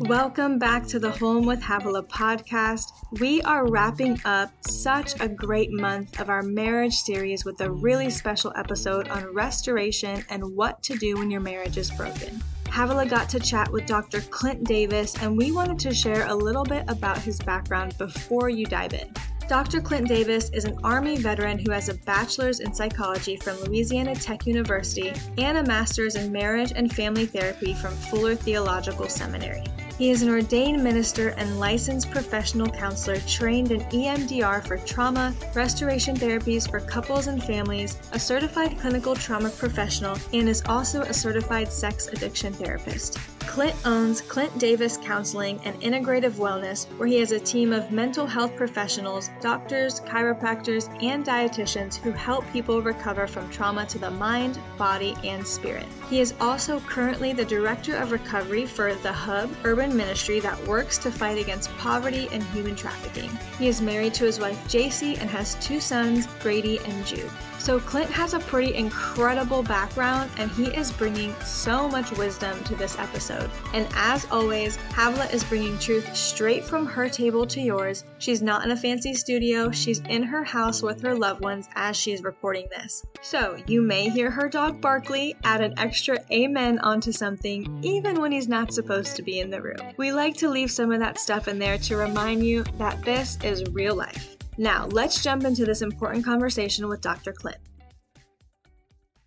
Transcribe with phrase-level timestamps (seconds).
[0.00, 2.92] Welcome back to the Home with Havilah podcast.
[3.20, 8.10] We are wrapping up such a great month of our marriage series with a really
[8.10, 12.42] special episode on restoration and what to do when your marriage is broken.
[12.66, 14.20] Havilah got to chat with Dr.
[14.20, 18.66] Clint Davis, and we wanted to share a little bit about his background before you
[18.66, 19.10] dive in.
[19.46, 19.82] Dr.
[19.82, 24.46] Clint Davis is an Army veteran who has a bachelor's in psychology from Louisiana Tech
[24.46, 29.62] University and a master's in marriage and family therapy from Fuller Theological Seminary.
[29.98, 36.16] He is an ordained minister and licensed professional counselor trained in EMDR for trauma, restoration
[36.16, 41.70] therapies for couples and families, a certified clinical trauma professional, and is also a certified
[41.70, 43.18] sex addiction therapist.
[43.46, 48.26] Clint owns Clint Davis Counseling and Integrative Wellness, where he has a team of mental
[48.26, 54.58] health professionals, doctors, chiropractors, and dietitians who help people recover from trauma to the mind,
[54.76, 55.86] body, and spirit.
[56.10, 60.98] He is also currently the Director of Recovery for The Hub Urban Ministry that works
[60.98, 63.30] to fight against poverty and human trafficking.
[63.58, 67.30] He is married to his wife JC and has two sons, Grady and Jude.
[67.64, 72.74] So, Clint has a pretty incredible background and he is bringing so much wisdom to
[72.74, 73.50] this episode.
[73.72, 78.04] And as always, Havilah is bringing truth straight from her table to yours.
[78.18, 81.96] She's not in a fancy studio, she's in her house with her loved ones as
[81.96, 83.02] she's recording this.
[83.22, 88.30] So, you may hear her dog Barkley add an extra amen onto something even when
[88.30, 89.94] he's not supposed to be in the room.
[89.96, 93.38] We like to leave some of that stuff in there to remind you that this
[93.42, 94.36] is real life.
[94.56, 97.32] Now, let's jump into this important conversation with Dr.
[97.32, 97.58] Clint.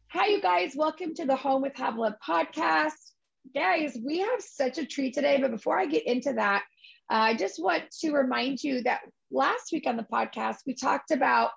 [0.09, 0.73] Hi, you guys.
[0.73, 3.11] Welcome to the Home with Havilah podcast.
[3.53, 6.63] Guys, we have such a treat today, but before I get into that,
[7.11, 11.11] uh, I just want to remind you that last week on the podcast, we talked
[11.11, 11.51] about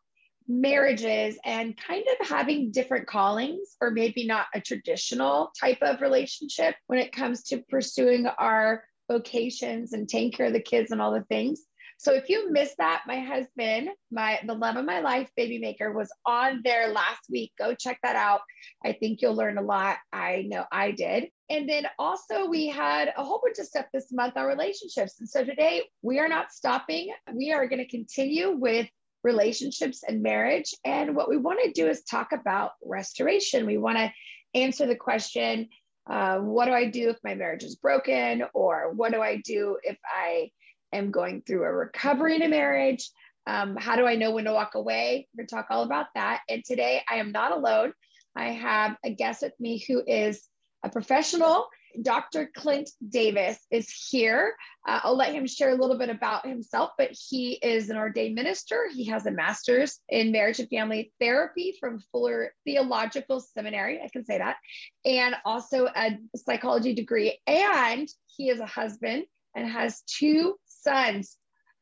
[0.49, 6.75] marriages and kind of having different callings, or maybe not a traditional type of relationship
[6.89, 11.13] when it comes to pursuing our vocations and taking care of the kids and all
[11.13, 11.63] the things.
[12.01, 15.93] So if you missed that, my husband, my the love of my life, baby maker,
[15.93, 17.53] was on there last week.
[17.59, 18.41] Go check that out.
[18.83, 19.99] I think you'll learn a lot.
[20.11, 21.29] I know I did.
[21.51, 25.17] And then also we had a whole bunch of stuff this month on relationships.
[25.21, 27.13] And so today we are not stopping.
[27.35, 28.89] We are going to continue with
[29.23, 30.73] relationships and marriage.
[30.87, 33.67] And what we want to do is talk about restoration.
[33.67, 34.11] We want to
[34.55, 35.69] answer the question,
[36.09, 38.45] uh, what do I do if my marriage is broken?
[38.55, 40.51] Or what do I do if I
[40.93, 43.11] am going through a recovery in a marriage.
[43.47, 45.29] Um, how do I know when to walk away?
[45.35, 46.43] We're going to talk all about that.
[46.49, 47.93] And today I am not alone.
[48.37, 50.47] I have a guest with me who is
[50.83, 51.67] a professional.
[52.01, 52.49] Dr.
[52.55, 54.55] Clint Davis is here.
[54.87, 58.37] Uh, I'll let him share a little bit about himself, but he is an ordained
[58.37, 58.89] minister.
[58.95, 64.01] He has a master's in marriage and family therapy from Fuller Theological Seminary.
[64.03, 64.57] I can say that.
[65.05, 67.41] And also a psychology degree.
[67.47, 69.25] And he is a husband
[69.55, 71.37] and has two sons.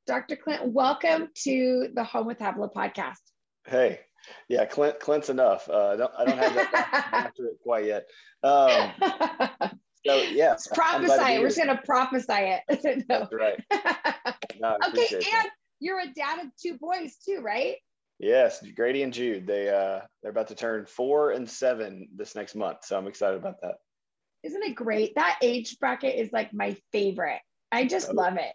[0.06, 0.36] Dr.
[0.36, 3.20] Clint, welcome to the Home with Havilah podcast.
[3.66, 4.00] Hey,
[4.48, 5.69] yeah, Clint, Clint's enough.
[5.69, 8.09] Uh, I, don't, I don't have that after it quite yet.
[8.42, 8.91] Um,
[10.06, 11.41] so yeah, prophesy it.
[11.41, 12.62] We're just gonna prophesy it.
[13.09, 13.19] no.
[13.19, 13.62] That's right.
[14.60, 15.50] No, okay, and that.
[15.80, 17.76] you're a dad of two boys too, right?
[18.19, 19.47] Yes, Grady and Jude.
[19.47, 23.38] They uh, they're about to turn four and seven this next month, so I'm excited
[23.38, 23.75] about that.
[24.42, 25.15] Isn't it great?
[25.16, 27.41] That age bracket is like my favorite.
[27.70, 28.15] I just oh.
[28.15, 28.53] love it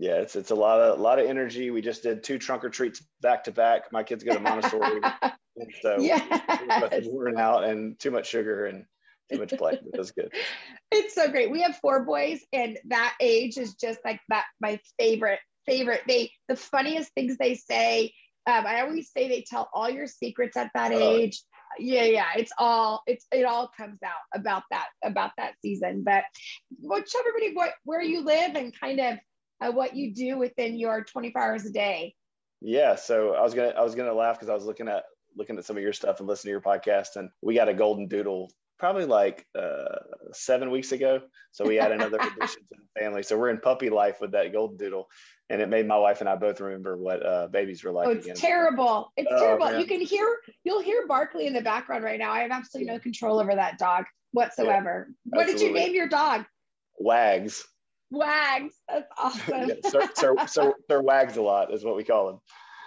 [0.00, 1.70] yeah, it's it's a lot of a lot of energy.
[1.70, 3.92] We just did two trunk or treats back to back.
[3.92, 7.04] My kids go to Montessori, and so yes.
[7.06, 8.86] worn out and too much sugar and
[9.30, 9.72] too much play.
[9.72, 10.32] But that's good.
[10.92, 11.52] It's so great.
[11.52, 14.46] We have four boys, and that age is just like that.
[14.60, 16.00] My favorite favorite.
[16.08, 18.12] They the funniest things they say.
[18.46, 20.98] Um, I always say they tell all your secrets at that oh.
[20.98, 21.42] age.
[21.78, 26.02] Yeah, yeah, it's all it's it all comes out about that about that season.
[26.04, 26.24] But
[26.80, 29.18] well, tell everybody what where you live and kind of
[29.60, 32.14] uh, what you do within your 24 hours a day.
[32.60, 35.04] Yeah, so I was gonna I was gonna laugh because I was looking at
[35.36, 37.74] looking at some of your stuff and listening to your podcast, and we got a
[37.74, 38.50] golden doodle
[38.80, 39.98] probably like uh,
[40.32, 41.20] seven weeks ago.
[41.52, 43.22] So we had another addition to the family.
[43.22, 45.08] So we're in puppy life with that golden doodle,
[45.48, 48.08] and it made my wife and I both remember what uh, babies were like.
[48.08, 48.36] Oh, it's again.
[48.36, 49.12] terrible!
[49.16, 49.66] It's oh, terrible.
[49.66, 49.80] Man.
[49.80, 50.26] You can hear
[50.64, 52.32] you'll hear Barkley in the background right now.
[52.32, 55.08] I have absolutely no control over that dog whatsoever.
[55.08, 56.44] Yeah, what did you name your dog?
[56.98, 57.64] Wags.
[58.10, 58.74] Wags.
[58.88, 59.68] That's awesome.
[59.68, 62.40] yeah, sir, sir, sir, sir, Wags a lot is what we call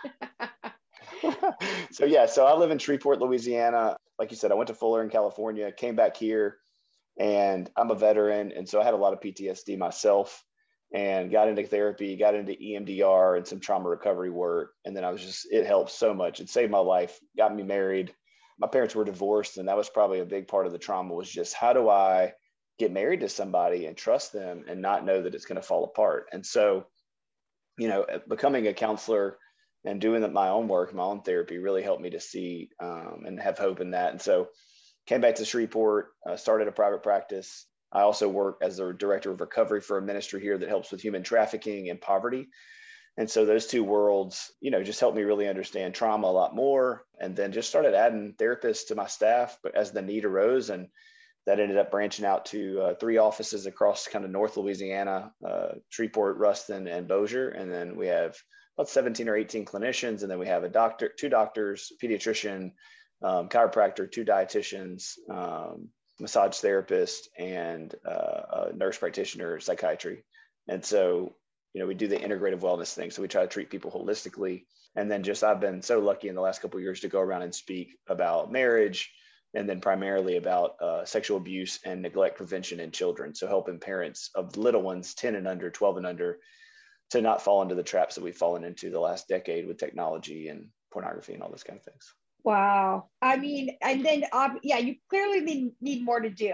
[0.03, 1.31] him.
[1.91, 3.97] so yeah, so I live in Shreveport, Louisiana.
[4.19, 6.57] Like you said, I went to Fuller in California, came back here,
[7.19, 10.43] and I'm a veteran, and so I had a lot of PTSD myself,
[10.93, 15.11] and got into therapy, got into EMDR and some trauma recovery work, and then I
[15.11, 16.39] was just it helped so much.
[16.39, 18.13] It saved my life, got me married,
[18.59, 21.29] my parents were divorced, and that was probably a big part of the trauma was
[21.29, 22.33] just how do I
[22.79, 25.83] get married to somebody and trust them and not know that it's going to fall
[25.83, 26.27] apart.
[26.31, 26.85] And so,
[27.77, 29.37] you know, becoming a counselor
[29.85, 33.39] and doing my own work, my own therapy really helped me to see um, and
[33.39, 34.11] have hope in that.
[34.11, 34.49] And so,
[35.05, 37.65] came back to Shreveport, uh, started a private practice.
[37.91, 41.01] I also work as the director of recovery for a ministry here that helps with
[41.01, 42.47] human trafficking and poverty.
[43.17, 46.55] And so those two worlds, you know, just helped me really understand trauma a lot
[46.55, 47.05] more.
[47.19, 50.71] And then just started adding therapists to my staff but as the need arose.
[50.71, 50.87] And
[51.45, 55.69] that ended up branching out to uh, three offices across kind of North Louisiana, uh,
[55.89, 57.49] Shreveport, Ruston, and Bossier.
[57.49, 58.35] And then we have
[58.77, 60.21] about 17 or 18 clinicians.
[60.21, 62.71] And then we have a doctor, two doctors, pediatrician,
[63.21, 70.23] um, chiropractor, two dietitians, um, massage therapist, and uh, a nurse practitioner, psychiatry.
[70.67, 71.35] And so,
[71.73, 73.11] you know, we do the integrative wellness thing.
[73.11, 74.65] So we try to treat people holistically.
[74.95, 77.41] And then just I've been so lucky in the last couple years to go around
[77.41, 79.11] and speak about marriage,
[79.53, 83.35] and then primarily about uh, sexual abuse and neglect prevention in children.
[83.35, 86.39] So helping parents of little ones, 10 and under, 12 and under,
[87.11, 90.47] to not fall into the traps that we've fallen into the last decade with technology
[90.47, 92.13] and pornography and all those kind of things.
[92.43, 93.09] Wow.
[93.21, 96.53] I mean, and then, um, yeah, you clearly need, need more to do.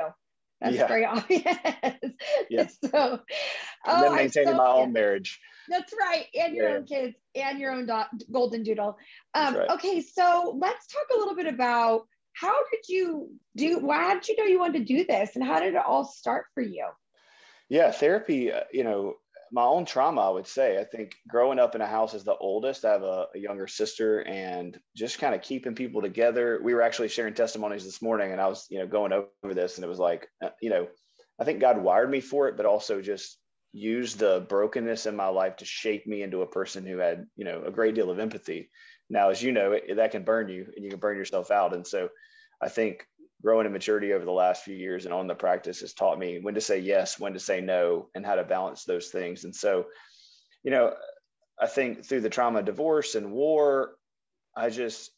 [0.59, 0.87] That's yeah.
[0.87, 1.43] very obvious.
[2.49, 2.67] Yeah.
[2.83, 3.19] so, oh,
[3.85, 5.39] and then maintaining so, my own marriage.
[5.69, 6.25] That's right.
[6.37, 6.75] And your yeah.
[6.75, 8.97] own kids and your own do- golden doodle.
[9.33, 9.69] Um, right.
[9.69, 10.01] Okay.
[10.01, 12.07] So let's talk a little bit about
[12.39, 15.59] how did you do, why did you know you wanted to do this and how
[15.59, 16.87] did it all start for you?
[17.69, 17.91] Yeah.
[17.91, 19.15] Therapy, uh, you know,
[19.51, 20.79] my own trauma, I would say.
[20.79, 23.67] I think growing up in a house as the oldest, I have a, a younger
[23.67, 26.59] sister, and just kind of keeping people together.
[26.63, 29.77] We were actually sharing testimonies this morning, and I was, you know, going over this,
[29.77, 30.87] and it was like, uh, you know,
[31.39, 33.37] I think God wired me for it, but also just
[33.71, 37.45] used the brokenness in my life to shape me into a person who had, you
[37.45, 38.69] know, a great deal of empathy.
[39.09, 41.73] Now, as you know, it, that can burn you, and you can burn yourself out.
[41.73, 42.09] And so,
[42.61, 43.05] I think
[43.41, 46.39] growing in maturity over the last few years and on the practice has taught me
[46.41, 49.45] when to say yes, when to say no, and how to balance those things.
[49.45, 49.85] And so,
[50.63, 50.93] you know,
[51.59, 53.95] I think through the trauma divorce and war,
[54.55, 55.11] I just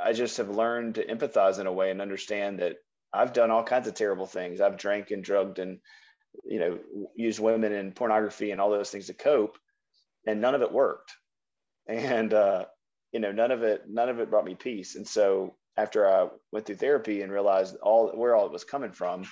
[0.00, 2.76] I just have learned to empathize in a way and understand that
[3.12, 4.60] I've done all kinds of terrible things.
[4.60, 5.80] I've drank and drugged and
[6.44, 6.78] you know
[7.14, 9.58] used women and pornography and all those things to cope,
[10.26, 11.12] and none of it worked.
[11.86, 12.66] And uh,
[13.12, 14.96] you know, none of it none of it brought me peace.
[14.96, 18.92] And so after I went through therapy and realized all where all it was coming
[18.92, 19.24] from,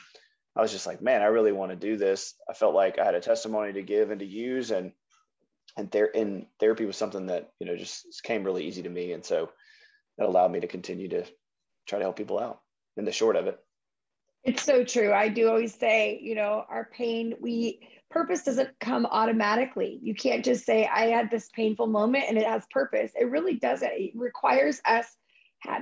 [0.56, 2.34] I was just like, man, I really want to do this.
[2.48, 4.92] I felt like I had a testimony to give and to use, and
[5.76, 9.12] and there in therapy was something that you know just came really easy to me,
[9.12, 9.50] and so
[10.18, 11.24] that allowed me to continue to
[11.86, 12.60] try to help people out.
[12.96, 13.58] In the short of it,
[14.44, 15.12] it's so true.
[15.12, 19.98] I do always say, you know, our pain, we purpose doesn't come automatically.
[20.02, 23.12] You can't just say, I had this painful moment and it has purpose.
[23.18, 23.92] It really doesn't.
[23.92, 25.06] It requires us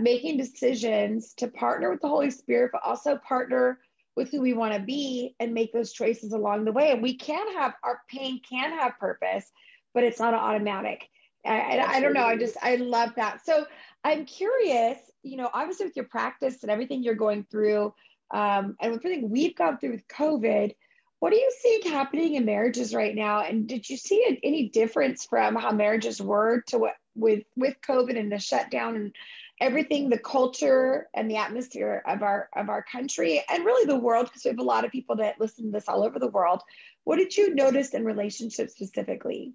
[0.01, 3.79] making decisions to partner with the Holy Spirit, but also partner
[4.17, 6.91] with who we want to be and make those choices along the way.
[6.91, 9.51] And we can have our pain can have purpose,
[9.95, 11.09] but it's not automatic.
[11.47, 12.25] I, I, don't know.
[12.25, 13.47] I just I love that.
[13.47, 13.65] So
[14.05, 14.99] I'm curious.
[15.23, 17.95] You know, obviously with your practice and everything you're going through,
[18.31, 20.75] um, and with everything we've gone through with COVID,
[21.21, 23.43] what are you seeing happening in marriages right now?
[23.43, 28.19] And did you see any difference from how marriages were to what with with COVID
[28.19, 29.17] and the shutdown and
[29.61, 34.27] everything the culture and the atmosphere of our of our country and really the world?
[34.27, 36.63] Because we have a lot of people that listen to this all over the world.
[37.03, 39.55] What did you notice in relationships specifically?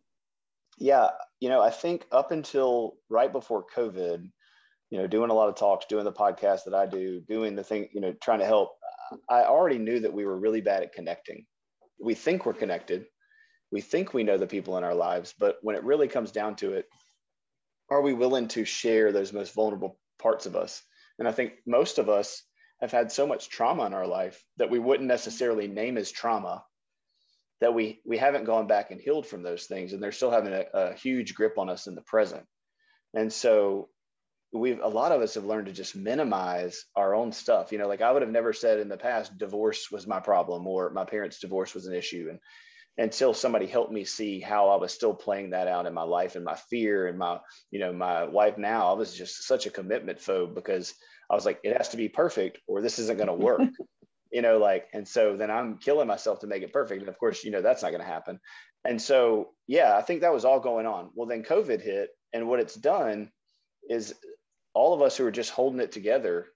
[0.77, 1.11] Yeah
[1.43, 4.31] you know i think up until right before covid
[4.93, 7.63] you know doing a lot of talks doing the podcast that i do doing the
[7.63, 8.69] thing you know trying to help.
[9.27, 11.45] I already knew that we were really bad at connecting.
[11.99, 13.05] We think we're connected.
[13.71, 16.57] We think we know the people in our lives but when it really comes down
[16.57, 16.85] to it
[17.89, 20.81] are we willing to share those most vulnerable parts of us?
[21.17, 22.43] And I think most of us
[22.79, 26.63] have had so much trauma in our life that we wouldn't necessarily name as trauma
[27.61, 30.53] that we we haven't gone back and healed from those things and they're still having
[30.53, 32.45] a, a huge grip on us in the present.
[33.15, 33.89] And so
[34.53, 37.87] we've a lot of us have learned to just minimize our own stuff you know
[37.87, 41.05] like i would have never said in the past divorce was my problem or my
[41.05, 42.39] parents divorce was an issue and
[42.97, 46.35] until somebody helped me see how I was still playing that out in my life
[46.35, 47.39] and my fear and my,
[47.71, 50.93] you know, my wife now, I was just such a commitment phobe because
[51.29, 53.61] I was like, it has to be perfect or this isn't going to work,
[54.31, 57.01] you know, like, and so then I'm killing myself to make it perfect.
[57.01, 58.39] And of course, you know, that's not going to happen.
[58.85, 61.09] And so, yeah, I think that was all going on.
[61.15, 63.31] Well, then COVID hit and what it's done
[63.89, 64.13] is
[64.73, 66.47] all of us who are just holding it together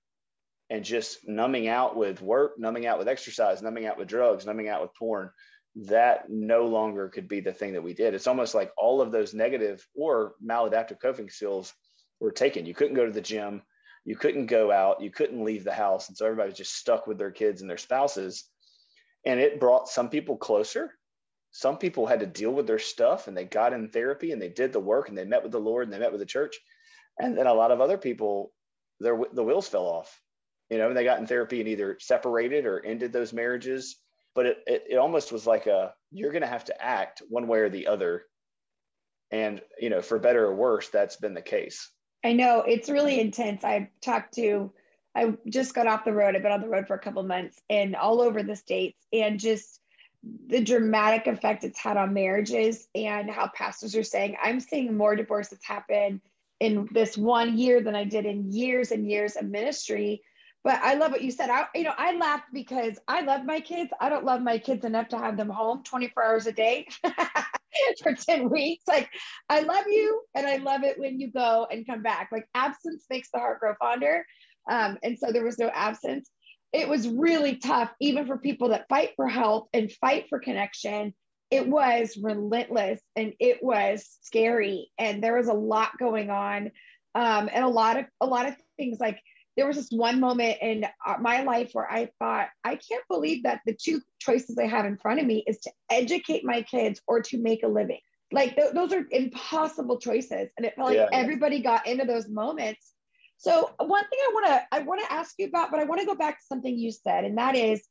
[0.70, 4.68] and just numbing out with work, numbing out with exercise, numbing out with drugs, numbing
[4.68, 5.30] out with porn,
[5.76, 8.14] that no longer could be the thing that we did.
[8.14, 11.74] It's almost like all of those negative or maladaptive coping skills
[12.20, 12.66] were taken.
[12.66, 13.62] You couldn't go to the gym.
[14.08, 16.08] You couldn't go out, you couldn't leave the house.
[16.08, 18.46] And so everybody was just stuck with their kids and their spouses.
[19.26, 20.94] And it brought some people closer.
[21.52, 24.48] Some people had to deal with their stuff and they got in therapy and they
[24.48, 26.58] did the work and they met with the Lord and they met with the church.
[27.20, 28.52] And then a lot of other people,
[29.00, 30.22] their the wheels fell off,
[30.70, 33.98] you know, and they got in therapy and either separated or ended those marriages.
[34.36, 37.48] But it, it, it almost was like a, you're going to have to act one
[37.48, 38.24] way or the other
[39.32, 41.92] and, you know, for better or worse, that's been the case.
[42.24, 43.64] I know it's really intense.
[43.64, 44.72] I've talked to,
[45.16, 46.36] I just got off the road.
[46.36, 49.40] I've been on the road for a couple months and all over the States and
[49.40, 49.80] just
[50.48, 55.16] the dramatic effect it's had on marriages and how pastors are saying, I'm seeing more
[55.16, 56.22] divorces happen
[56.60, 60.22] in this one year than I did in years and years of ministry.
[60.64, 61.50] But I love what you said.
[61.50, 63.92] I, you know, I laughed because I love my kids.
[64.02, 66.88] I don't love my kids enough to have them home 24 hours a day.
[68.02, 68.84] for 10 weeks.
[68.88, 69.10] Like,
[69.50, 72.30] I love you and I love it when you go and come back.
[72.32, 74.26] Like, absence makes the heart grow fonder.
[74.70, 76.30] Um, and so there was no absence.
[76.74, 81.14] It was really tough, even for people that fight for help and fight for connection.
[81.50, 84.92] It was relentless and it was scary.
[84.98, 86.72] And there was a lot going on.
[87.16, 89.20] Um, and a lot of a lot of things like
[89.58, 93.44] there was this one moment in uh, my life where I thought, I can't believe
[93.44, 97.02] that the two choices I have in front of me is to educate my kids
[97.08, 98.00] or to make a living.
[98.32, 100.50] Like th- those are impossible choices.
[100.58, 102.94] And it felt like yeah, everybody got into those moments.
[103.38, 106.02] So one thing I want to I want to ask you about, but I want
[106.02, 107.84] to go back to something you said, and that is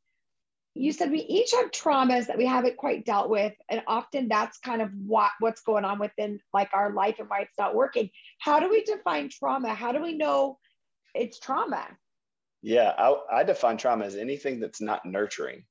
[0.76, 4.58] you said we each have traumas that we haven't quite dealt with and often that's
[4.58, 8.10] kind of what what's going on within like our life and why it's not working
[8.38, 10.58] how do we define trauma how do we know
[11.16, 11.86] it's trauma.
[12.62, 15.64] Yeah, I, I define trauma as anything that's not nurturing.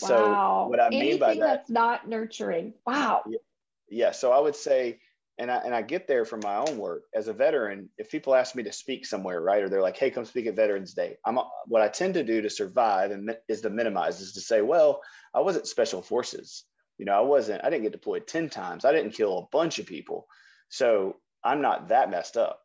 [0.00, 0.08] Wow.
[0.08, 2.74] So what I anything mean by that, that's not nurturing.
[2.86, 3.22] Wow.
[3.28, 3.38] Yeah,
[3.88, 4.10] yeah.
[4.12, 4.98] So I would say,
[5.38, 7.88] and I and I get there from my own work as a veteran.
[7.98, 10.56] If people ask me to speak somewhere, right, or they're like, "Hey, come speak at
[10.56, 14.34] Veterans Day," I'm what I tend to do to survive and is to minimize is
[14.34, 15.02] to say, "Well,
[15.34, 16.64] I wasn't special forces.
[16.98, 17.64] You know, I wasn't.
[17.64, 18.84] I didn't get deployed ten times.
[18.84, 20.26] I didn't kill a bunch of people,
[20.68, 22.60] so I'm not that messed up."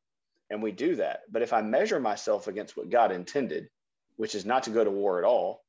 [0.49, 1.21] and we do that.
[1.29, 3.69] But if I measure myself against what God intended,
[4.15, 5.63] which is not to go to war at all,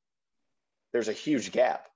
[0.93, 1.89] there's a huge gap.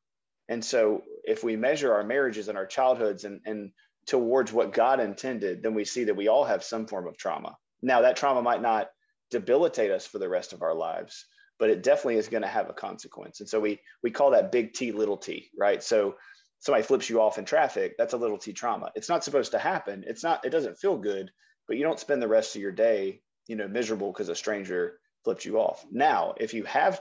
[0.49, 3.73] And so if we measure our marriages and our childhoods and, and
[4.07, 7.57] towards what God intended, then we see that we all have some form of trauma.
[7.83, 8.89] Now, that trauma might not
[9.31, 11.27] debilitate us for the rest of our lives,
[11.59, 13.41] but it definitely is going to have a consequence.
[13.41, 15.83] And so we we call that big T little t, right?
[15.83, 16.17] So
[16.63, 18.93] somebody flips you off in traffic, that's a little t trauma.
[18.95, 20.05] It's not supposed to happen.
[20.07, 21.31] It's not, it doesn't feel good,
[21.67, 24.99] but you don't spend the rest of your day, you know, miserable because a stranger
[25.25, 25.85] flipped you off.
[25.91, 27.01] Now, if you have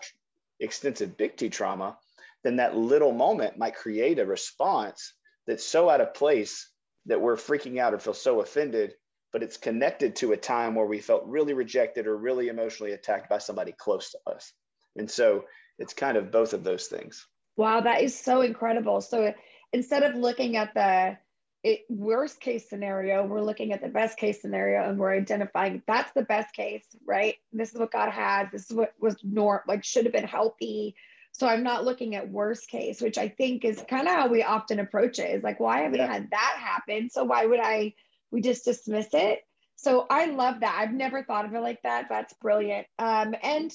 [0.59, 1.97] extensive big T trauma,
[2.43, 5.13] then that little moment might create a response
[5.45, 6.69] that's so out of place
[7.05, 8.93] that we're freaking out or feel so offended,
[9.31, 13.29] but it's connected to a time where we felt really rejected or really emotionally attacked
[13.29, 14.51] by somebody close to us.
[14.95, 15.45] And so
[15.79, 17.25] it's kind of both of those things.
[17.57, 19.01] Wow, that is so incredible.
[19.01, 19.33] So
[19.73, 21.17] instead of looking at the
[21.63, 26.11] it, worst case scenario, we're looking at the best case scenario and we're identifying that's
[26.13, 27.35] the best case, right?
[27.53, 28.47] This is what God has.
[28.51, 30.95] This is what was norm, like should have been healthy.
[31.33, 34.43] So I'm not looking at worst case, which I think is kind of how we
[34.43, 35.33] often approach it.
[35.35, 36.11] Is like, why haven't yeah.
[36.11, 37.09] had that happen?
[37.09, 37.93] So why would I?
[38.31, 39.39] We just dismiss it.
[39.75, 40.77] So I love that.
[40.77, 42.05] I've never thought of it like that.
[42.09, 42.85] That's brilliant.
[42.99, 43.71] Um, and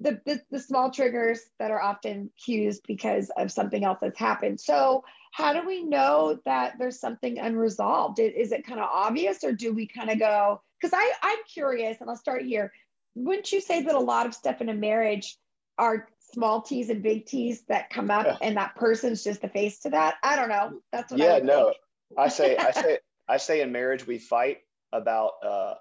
[0.00, 4.60] the, the, the small triggers that are often cues because of something else that's happened.
[4.60, 8.18] So how do we know that there's something unresolved?
[8.18, 11.98] Is it kind of obvious or do we kind of go, because I I'm curious
[12.00, 12.72] and I'll start here.
[13.14, 15.38] Wouldn't you say that a lot of stuff in a marriage
[15.78, 18.36] are small T's and big T's that come up yeah.
[18.40, 20.16] and that person's just the face to that?
[20.22, 20.80] I don't know.
[20.92, 21.74] That's what yeah, I no.
[22.16, 24.58] I say I say I say in marriage we fight
[24.92, 25.74] about uh,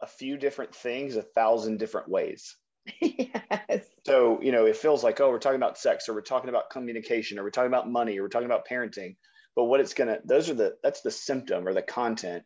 [0.00, 2.56] a few different things a thousand different ways.
[3.00, 3.86] yes.
[4.06, 6.70] So, you know, it feels like, oh, we're talking about sex or we're talking about
[6.70, 9.16] communication or we're talking about money or we're talking about parenting.
[9.54, 12.42] But what it's going to, those are the, that's the symptom or the content.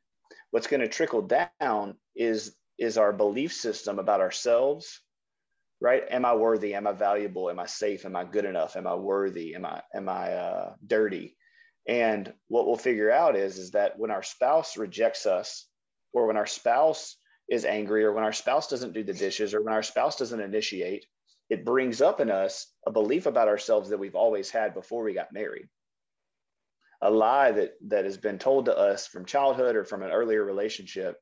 [0.51, 5.01] What's going to trickle down is, is our belief system about ourselves,
[5.81, 6.03] right?
[6.11, 6.75] Am I worthy?
[6.75, 7.51] Am I valuable?
[7.51, 8.05] Am I safe?
[8.05, 8.77] Am I good enough?
[8.77, 9.55] Am I worthy?
[9.55, 11.37] Am I, am I uh, dirty?
[11.87, 15.69] And what we'll figure out is, is that when our spouse rejects us
[16.13, 17.17] or when our spouse
[17.49, 20.41] is angry or when our spouse doesn't do the dishes or when our spouse doesn't
[20.41, 21.07] initiate,
[21.49, 25.15] it brings up in us a belief about ourselves that we've always had before we
[25.15, 25.69] got married.
[27.03, 30.43] A lie that, that has been told to us from childhood or from an earlier
[30.43, 31.17] relationship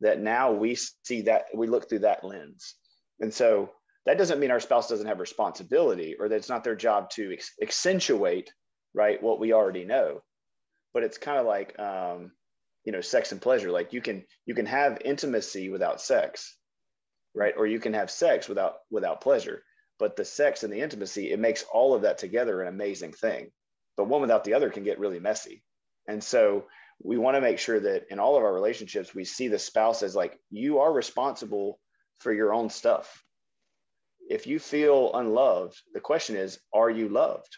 [0.00, 2.74] that now we see that we look through that lens.
[3.20, 3.70] And so
[4.06, 7.32] that doesn't mean our spouse doesn't have responsibility or that it's not their job to
[7.32, 8.52] ex- accentuate,
[8.94, 10.20] right, what we already know.
[10.94, 12.32] But it's kind of like, um,
[12.84, 16.56] you know sex and pleasure like you can you can have intimacy without sex
[17.36, 17.54] right?
[17.56, 19.62] Or you can have sex without without pleasure.
[19.98, 23.50] But the sex and the intimacy, it makes all of that together an amazing thing.
[23.96, 25.62] But one without the other can get really messy.
[26.08, 26.64] And so
[27.02, 30.02] we want to make sure that in all of our relationships, we see the spouse
[30.02, 31.78] as like, you are responsible
[32.20, 33.22] for your own stuff.
[34.28, 37.56] If you feel unloved, the question is, are you loved?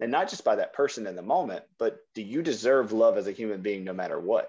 [0.00, 3.26] And not just by that person in the moment, but do you deserve love as
[3.26, 4.48] a human being no matter what?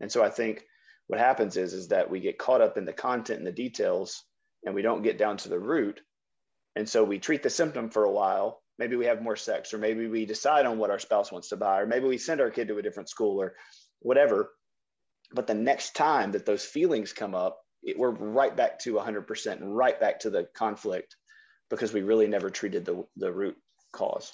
[0.00, 0.64] And so I think
[1.06, 4.22] what happens is, is that we get caught up in the content and the details
[4.64, 6.00] and we don't get down to the root.
[6.76, 9.78] And so we treat the symptom for a while maybe we have more sex or
[9.78, 12.50] maybe we decide on what our spouse wants to buy or maybe we send our
[12.50, 13.54] kid to a different school or
[14.00, 14.50] whatever
[15.32, 19.60] but the next time that those feelings come up it, we're right back to 100%
[19.60, 21.16] and right back to the conflict
[21.70, 23.56] because we really never treated the, the root
[23.92, 24.32] cause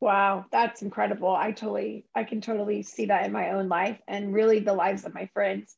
[0.00, 4.32] wow that's incredible i totally i can totally see that in my own life and
[4.32, 5.76] really the lives of my friends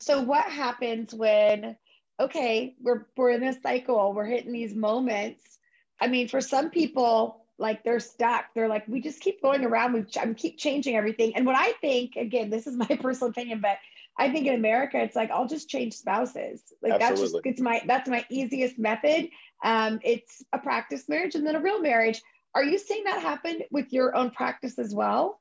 [0.00, 1.76] so what happens when
[2.18, 5.58] okay we're we're in a cycle we're hitting these moments
[6.00, 8.46] I mean, for some people, like they're stuck.
[8.54, 9.92] They're like, we just keep going around.
[9.92, 11.34] We I'm keep changing everything.
[11.34, 13.78] And what I think, again, this is my personal opinion, but
[14.18, 16.62] I think in America, it's like I'll just change spouses.
[16.82, 17.00] Like Absolutely.
[17.00, 19.30] that's just it's my that's my easiest method.
[19.64, 22.20] Um, it's a practice marriage and then a real marriage.
[22.54, 25.40] Are you seeing that happen with your own practice as well?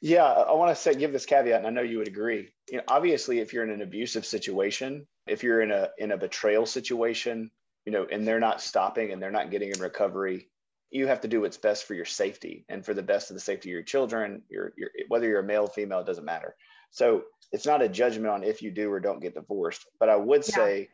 [0.00, 2.48] Yeah, I want to say give this caveat, and I know you would agree.
[2.70, 6.16] You know, obviously, if you're in an abusive situation, if you're in a in a
[6.16, 7.50] betrayal situation,
[7.84, 10.48] you know, and they're not stopping and they're not getting in recovery,
[10.90, 13.40] you have to do what's best for your safety and for the best of the
[13.40, 14.42] safety of your children.
[14.48, 16.54] Your, your whether you're a male, female, it doesn't matter.
[16.92, 20.16] So it's not a judgment on if you do or don't get divorced, but I
[20.16, 20.54] would yeah.
[20.54, 20.88] say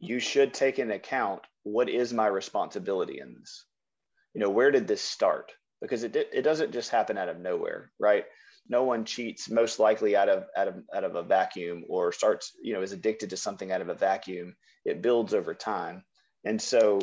[0.00, 3.66] you should take into account what is my responsibility in this.
[4.34, 5.52] You know, where did this start?
[5.80, 8.24] Because it it doesn't just happen out of nowhere, right?
[8.68, 12.52] no one cheats most likely out of out of out of a vacuum or starts
[12.62, 16.04] you know is addicted to something out of a vacuum it builds over time
[16.44, 16.98] and so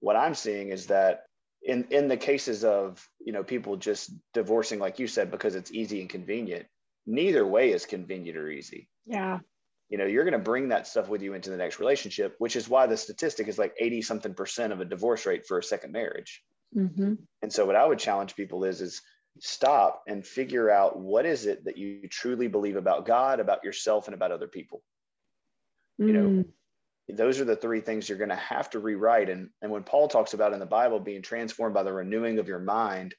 [0.00, 1.24] what i'm seeing is that
[1.62, 5.72] in in the cases of you know people just divorcing like you said because it's
[5.72, 6.66] easy and convenient
[7.06, 9.38] neither way is convenient or easy yeah
[9.88, 12.56] you know you're going to bring that stuff with you into the next relationship which
[12.56, 15.62] is why the statistic is like 80 something percent of a divorce rate for a
[15.62, 16.42] second marriage
[16.76, 17.14] mm-hmm.
[17.42, 19.00] and so what i would challenge people is is
[19.40, 24.06] stop and figure out what is it that you truly believe about God, about yourself,
[24.06, 24.82] and about other people.
[26.00, 26.06] Mm.
[26.06, 27.16] You know, mm.
[27.16, 29.30] those are the three things you're going to have to rewrite.
[29.30, 32.48] And, and when Paul talks about in the Bible being transformed by the renewing of
[32.48, 33.14] your mind,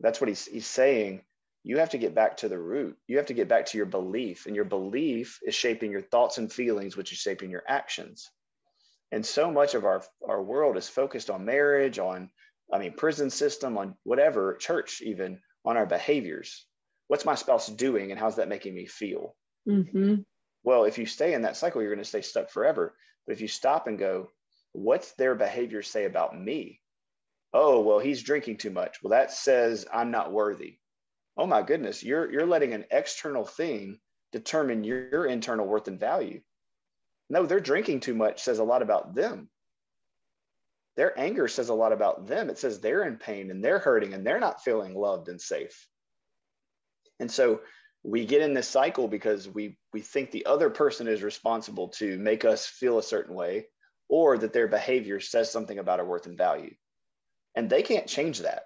[0.00, 1.22] that's what he's, he's saying.
[1.66, 2.96] You have to get back to the root.
[3.08, 6.38] You have to get back to your belief, and your belief is shaping your thoughts
[6.38, 8.30] and feelings, which is shaping your actions.
[9.10, 12.30] And so much of our, our world is focused on marriage, on
[12.72, 16.64] I mean, prison system, on whatever, church, even on our behaviors.
[17.08, 19.34] What's my spouse doing and how's that making me feel?
[19.68, 20.22] Mm-hmm.
[20.62, 22.94] Well, if you stay in that cycle, you're going to stay stuck forever.
[23.26, 24.30] But if you stop and go,
[24.70, 26.80] what's their behavior say about me?
[27.52, 29.02] Oh, well, he's drinking too much.
[29.02, 30.78] Well, that says I'm not worthy.
[31.36, 33.98] Oh my goodness, you're you're letting an external thing
[34.32, 36.40] determine your, your internal worth and value.
[37.28, 39.48] No, they're drinking too much says a lot about them
[40.96, 42.48] their anger says a lot about them.
[42.50, 45.88] It says they're in pain and they're hurting and they're not feeling loved and safe.
[47.20, 47.60] And so
[48.02, 52.18] we get in this cycle because we we think the other person is responsible to
[52.18, 53.66] make us feel a certain way
[54.08, 56.74] or that their behavior says something about our worth and value.
[57.54, 58.64] And they can't change that.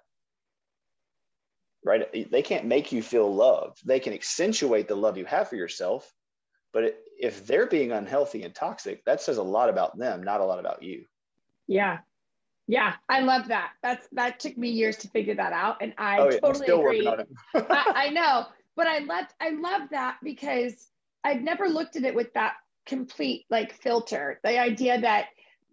[1.85, 2.31] Right?
[2.31, 3.87] They can't make you feel loved.
[3.87, 6.13] They can accentuate the love you have for yourself,
[6.73, 10.45] but if they're being unhealthy and toxic, that says a lot about them, not a
[10.45, 11.05] lot about you.
[11.67, 11.99] Yeah,
[12.71, 13.73] yeah, I love that.
[13.83, 17.07] That's that took me years to figure that out, and I oh, yeah, totally agree.
[17.55, 20.89] I, I know, but I love I love that because
[21.25, 22.55] I've never looked at it with that
[22.87, 24.39] complete like filter.
[24.45, 25.31] The idea that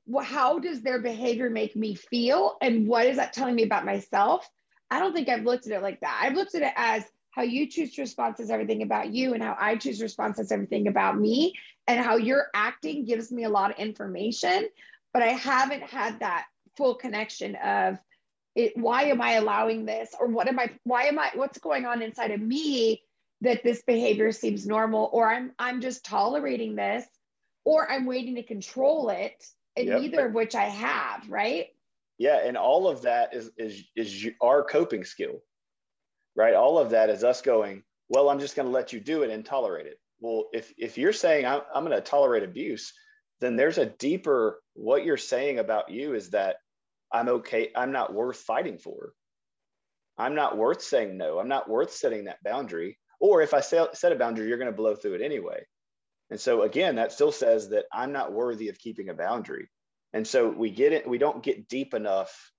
[0.08, 3.86] well, how does their behavior make me feel, and what is that telling me about
[3.86, 4.50] myself?
[4.89, 6.19] I don't think I've looked at it like that.
[6.23, 9.43] I've looked at it as how you choose to respond says everything about you, and
[9.43, 11.54] how I choose to respond says everything about me,
[11.86, 14.67] and how you're acting gives me a lot of information.
[15.13, 16.45] But I haven't had that
[16.76, 17.97] full connection of
[18.56, 20.15] it, why am I allowing this?
[20.19, 23.04] Or what am I, why am I, what's going on inside of me
[23.41, 25.10] that this behavior seems normal?
[25.13, 27.06] Or I'm, I'm just tolerating this,
[27.65, 29.45] or I'm waiting to control it.
[29.76, 30.02] And yep.
[30.02, 31.67] neither of which I have, right?
[32.18, 32.40] Yeah.
[32.44, 35.40] And all of that is, is, is our coping skill,
[36.36, 36.54] right?
[36.54, 39.30] All of that is us going, well, I'm just going to let you do it
[39.30, 40.00] and tolerate it.
[40.20, 42.94] Well, if, if you're saying I'm, I'm going to tolerate abuse,
[43.40, 46.56] then there's a deeper, what you're saying about you is that
[47.12, 47.70] I'm okay.
[47.76, 49.14] I'm not worth fighting for.
[50.18, 51.38] I'm not worth saying no.
[51.38, 52.98] I'm not worth setting that boundary.
[53.20, 55.64] Or if I set a boundary, you're going to blow through it anyway.
[56.30, 59.70] And so again, that still says that I'm not worthy of keeping a boundary.
[60.18, 62.52] And so we get it, we don't get deep enough,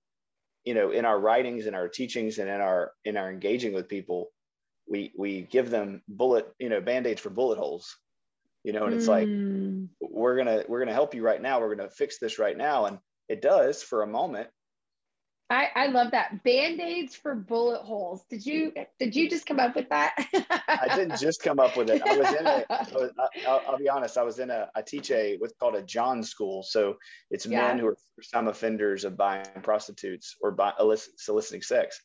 [0.63, 3.89] you know, in our writings and our teachings and in our in our engaging with
[3.89, 4.29] people,
[4.87, 7.97] we we give them bullet, you know, band-aids for bullet holes.
[8.63, 9.89] You know, and it's mm.
[9.99, 11.59] like we're gonna we're gonna help you right now.
[11.59, 12.85] We're gonna fix this right now.
[12.85, 14.47] And it does for a moment,
[15.51, 16.43] I, I love that.
[16.43, 18.23] Band-aids for bullet holes.
[18.29, 20.13] Did you did you just come up with that?
[20.67, 22.03] I didn't just come up with it.
[22.05, 25.37] I was in a I will be honest i was in a i teach a
[25.37, 26.61] what's called a john school.
[26.61, 26.97] So
[27.31, 27.67] it's yeah.
[27.67, 30.73] men who are first time offenders of buying prostitutes or by,
[31.17, 31.99] soliciting sex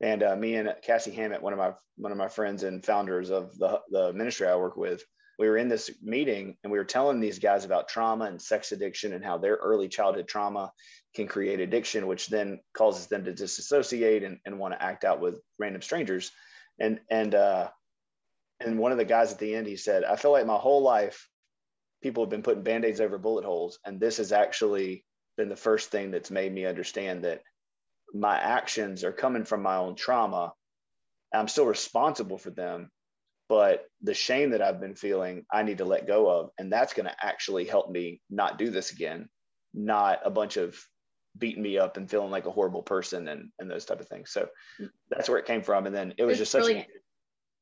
[0.00, 3.30] and uh, me and cassie hammett one of my one of my friends and founders
[3.30, 5.04] of the, the ministry i work with
[5.38, 8.72] we were in this meeting and we were telling these guys about trauma and sex
[8.72, 10.70] addiction and how their early childhood trauma
[11.14, 15.20] can create addiction, which then causes them to disassociate and, and want to act out
[15.20, 16.30] with random strangers.
[16.78, 17.70] And and uh,
[18.60, 20.82] and one of the guys at the end, he said, "I feel like my whole
[20.82, 21.28] life,
[22.02, 25.04] people have been putting band-aids over bullet holes, and this has actually
[25.36, 27.42] been the first thing that's made me understand that
[28.14, 30.52] my actions are coming from my own trauma.
[31.34, 32.90] I'm still responsible for them,
[33.48, 36.94] but the shame that I've been feeling, I need to let go of, and that's
[36.94, 39.28] going to actually help me not do this again."
[39.74, 40.80] not a bunch of
[41.36, 44.30] beating me up and feeling like a horrible person and, and those type of things.
[44.30, 44.48] So
[45.10, 45.86] that's where it came from.
[45.86, 46.86] And then it was it's just such a,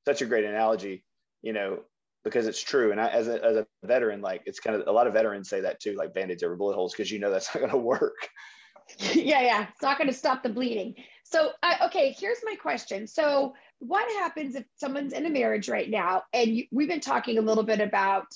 [0.07, 1.05] such a great analogy,
[1.41, 1.81] you know,
[2.23, 2.93] because it's true.
[2.93, 5.49] And I, as a, as a veteran, like it's kind of, a lot of veterans
[5.49, 6.95] say that too, like band-aids over bullet holes.
[6.95, 8.29] Cause you know, that's not going to work.
[9.15, 9.43] yeah.
[9.43, 9.67] Yeah.
[9.71, 10.95] It's not going to stop the bleeding.
[11.25, 13.07] So, I, okay, here's my question.
[13.07, 16.23] So what happens if someone's in a marriage right now?
[16.33, 18.27] And you, we've been talking a little bit about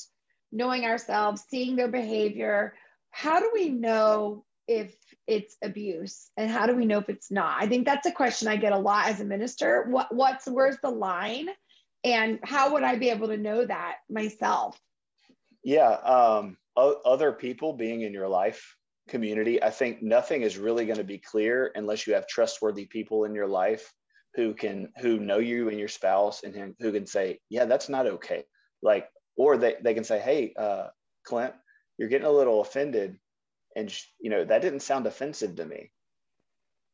[0.51, 2.75] knowing ourselves, seeing their behavior.
[3.11, 4.95] How do we know if
[5.27, 8.49] it's abuse and how do we know if it's not i think that's a question
[8.49, 11.49] i get a lot as a minister what what's where's the line
[12.05, 14.79] and how would i be able to know that myself
[15.63, 18.77] yeah um, other people being in your life
[19.09, 23.25] community i think nothing is really going to be clear unless you have trustworthy people
[23.25, 23.93] in your life
[24.37, 28.07] who can who know you and your spouse and who can say yeah that's not
[28.07, 28.45] okay.
[28.83, 30.89] Like or they, they can say hey uh,
[31.25, 31.55] clint
[31.99, 33.19] you're getting a little offended
[33.75, 35.91] and you know that didn't sound offensive to me.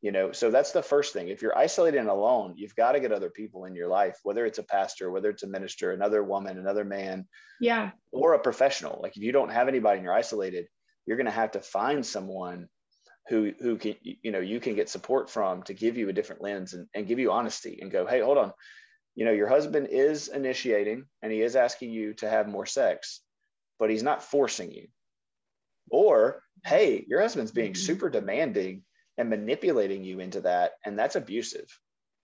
[0.00, 1.28] You know so that's the first thing.
[1.28, 4.46] If you're isolated and alone you've got to get other people in your life whether
[4.46, 7.26] it's a pastor whether it's a minister another woman another man
[7.60, 7.90] yeah.
[8.12, 9.00] or a professional.
[9.02, 10.68] Like if you don't have anybody and you're isolated
[11.06, 12.68] you're going to have to find someone
[13.28, 16.42] who who can you know you can get support from to give you a different
[16.42, 18.52] lens and, and give you honesty and go hey hold on
[19.14, 23.20] you know your husband is initiating and he is asking you to have more sex
[23.78, 24.88] but he's not forcing you
[25.90, 27.86] or, hey, your husband's being mm-hmm.
[27.86, 28.82] super demanding
[29.18, 30.72] and manipulating you into that.
[30.84, 31.66] And that's abusive.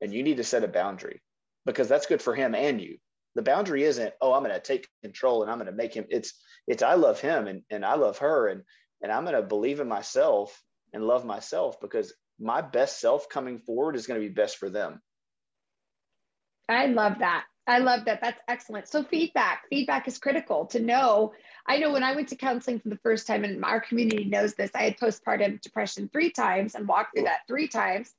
[0.00, 1.20] And you need to set a boundary
[1.66, 2.98] because that's good for him and you.
[3.38, 6.06] The boundary isn't, oh, I'm going to take control and I'm going to make him.
[6.08, 6.34] It's,
[6.66, 8.48] it's, I love him and, and I love her.
[8.48, 8.62] And,
[9.00, 10.60] and I'm going to believe in myself
[10.92, 14.68] and love myself because my best self coming forward is going to be best for
[14.68, 15.00] them.
[16.68, 17.44] I love that.
[17.68, 18.20] I love that.
[18.20, 18.88] That's excellent.
[18.88, 21.32] So feedback, feedback is critical to know.
[21.64, 24.54] I know when I went to counseling for the first time, and our community knows
[24.54, 28.12] this, I had postpartum depression three times and walked through that three times.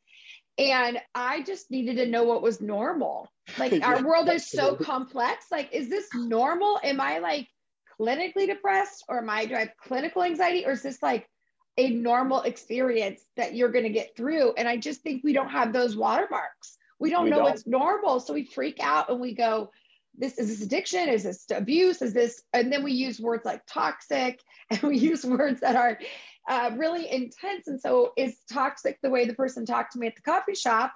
[0.59, 3.29] And I just needed to know what was normal.
[3.57, 5.45] Like yeah, our world is so complex.
[5.51, 6.79] Like, is this normal?
[6.83, 7.47] Am I like
[7.99, 10.65] clinically depressed or am I do I have clinical anxiety?
[10.65, 11.27] Or is this like
[11.77, 14.53] a normal experience that you're gonna get through?
[14.53, 17.45] And I just think we don't have those watermarks we don't we know don't.
[17.45, 18.19] what's normal.
[18.19, 19.71] So we freak out and we go,
[20.17, 21.07] this is this addiction?
[21.07, 22.01] Is this abuse?
[22.01, 22.41] Is this?
[22.51, 25.97] And then we use words like toxic and we use words that are
[26.49, 27.67] uh, really intense.
[27.67, 30.91] And so is toxic the way the person talked to me at the coffee shop?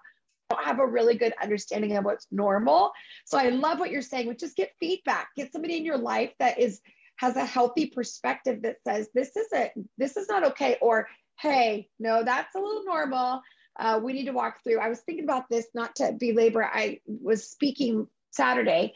[0.49, 2.91] I don't have a really good understanding of what's normal.
[3.25, 6.31] So I love what you're saying, which is get feedback, get somebody in your life
[6.39, 6.81] that is
[7.17, 11.07] has a healthy perspective that says this isn't this is not okay or
[11.39, 13.39] hey no that's a little normal
[13.79, 14.79] uh, we need to walk through.
[14.79, 16.63] I was thinking about this, not to belabor.
[16.63, 18.93] I was speaking Saturday,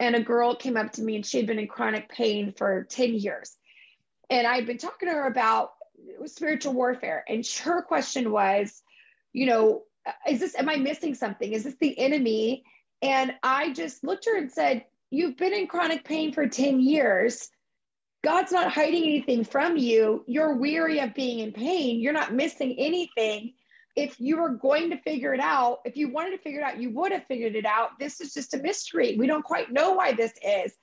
[0.00, 2.86] and a girl came up to me, and she had been in chronic pain for
[2.90, 3.56] 10 years.
[4.28, 5.70] And I'd been talking to her about
[6.26, 7.24] spiritual warfare.
[7.28, 8.82] And her question was,
[9.32, 9.82] you know,
[10.28, 11.52] is this, am I missing something?
[11.52, 12.64] Is this the enemy?
[13.02, 16.80] And I just looked at her and said, You've been in chronic pain for 10
[16.80, 17.48] years.
[18.24, 20.24] God's not hiding anything from you.
[20.26, 22.00] You're weary of being in pain.
[22.00, 23.52] You're not missing anything
[23.96, 26.78] if you were going to figure it out, if you wanted to figure it out,
[26.78, 27.98] you would have figured it out.
[27.98, 29.16] This is just a mystery.
[29.18, 30.74] We don't quite know why this is.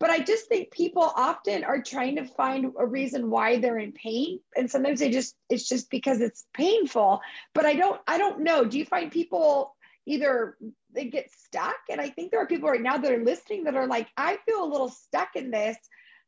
[0.00, 3.92] But I just think people often are trying to find a reason why they're in
[3.92, 4.40] pain.
[4.56, 7.20] And sometimes they just, it's just because it's painful.
[7.52, 8.64] But I don't, I don't know.
[8.64, 9.74] Do you find people,
[10.06, 10.56] either
[10.92, 11.76] they get stuck.
[11.90, 14.38] And I think there are people right now that are listening that are like, I
[14.46, 15.76] feel a little stuck in this.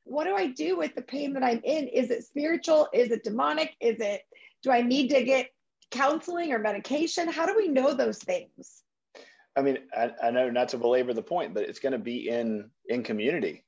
[0.05, 1.89] What do I do with the pain that I'm in?
[1.89, 2.89] Is it spiritual?
[2.93, 3.75] Is it demonic?
[3.81, 4.23] Is it,
[4.63, 5.51] do I need to get
[5.91, 7.29] counseling or medication?
[7.29, 8.83] How do we know those things?
[9.57, 12.29] I mean, I, I know not to belabor the point, but it's going to be
[12.29, 13.65] in in community.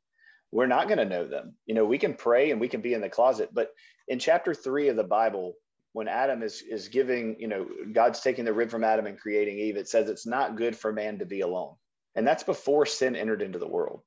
[0.51, 1.55] We're not going to know them.
[1.67, 3.71] You know, we can pray and we can be in the closet, but
[4.07, 5.55] in chapter three of the Bible,
[5.93, 9.59] when Adam is is giving, you know, God's taking the rib from Adam and creating
[9.59, 11.75] Eve, it says it's not good for man to be alone.
[12.15, 14.03] And that's before sin entered into the world.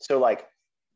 [0.00, 0.46] So like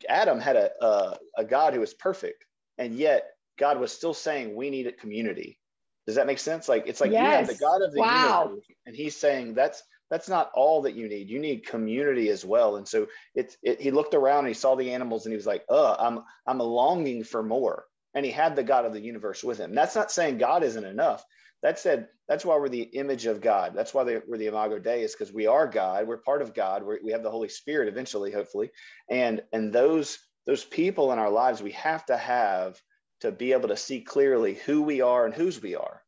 [0.09, 2.45] Adam had a a, a God who was perfect,
[2.79, 3.25] and yet
[3.59, 5.59] God was still saying we need a community.
[6.07, 6.69] Does that make sense?
[6.69, 7.23] Like it's like yes.
[7.23, 8.45] you have the God of the wow.
[8.45, 11.29] universe, and He's saying that's that's not all that you need.
[11.29, 12.77] You need community as well.
[12.77, 15.47] And so it's it, he looked around and he saw the animals and he was
[15.47, 19.45] like, "Uh, I'm I'm longing for more." And he had the God of the universe
[19.45, 19.75] with him.
[19.75, 21.23] That's not saying God isn't enough.
[21.63, 23.73] That said, that's why we're the image of God.
[23.75, 26.07] That's why they, we're the Imago Dei is because we are God.
[26.07, 26.85] We're part of God.
[26.85, 28.71] We're, we have the Holy Spirit eventually, hopefully,
[29.11, 32.81] and and those those people in our lives we have to have
[33.21, 36.03] to be able to see clearly who we are and whose we are.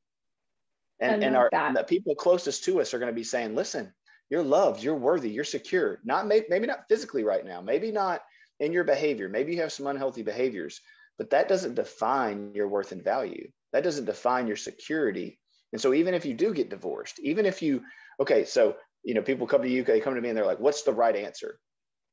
[1.01, 3.93] And, and our and the people closest to us are going to be saying, listen,
[4.31, 6.01] you're loved, you're worthy, you're secure.
[6.05, 8.23] Not maybe not physically right now, maybe not
[8.61, 9.29] in your behavior.
[9.29, 10.81] Maybe you have some unhealthy behaviors,
[11.17, 13.49] but that doesn't define your worth and value.
[13.73, 15.39] That doesn't define your security.
[15.73, 17.83] And so even if you do get divorced, even if you,
[18.21, 20.61] okay, so you know, people come to you, they come to me and they're like,
[20.61, 21.61] what's the right answer?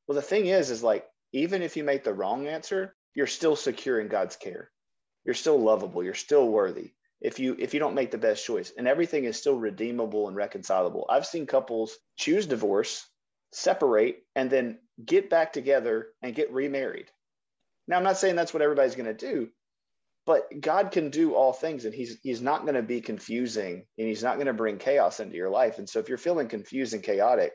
[0.06, 3.56] Well, the thing is, is like, even if you make the wrong answer, you're still
[3.56, 4.70] secure in God's care
[5.26, 8.72] you're still lovable you're still worthy if you if you don't make the best choice
[8.76, 11.06] and everything is still redeemable and reconcilable.
[11.08, 13.06] I've seen couples choose divorce
[13.52, 17.10] separate and then get back together and get remarried.
[17.88, 19.48] Now i'm not saying that's what everybody's going to do
[20.26, 24.08] but god can do all things and he's he's not going to be confusing and
[24.08, 25.78] he's not going to bring chaos into your life.
[25.78, 27.52] And so if you're feeling confused and chaotic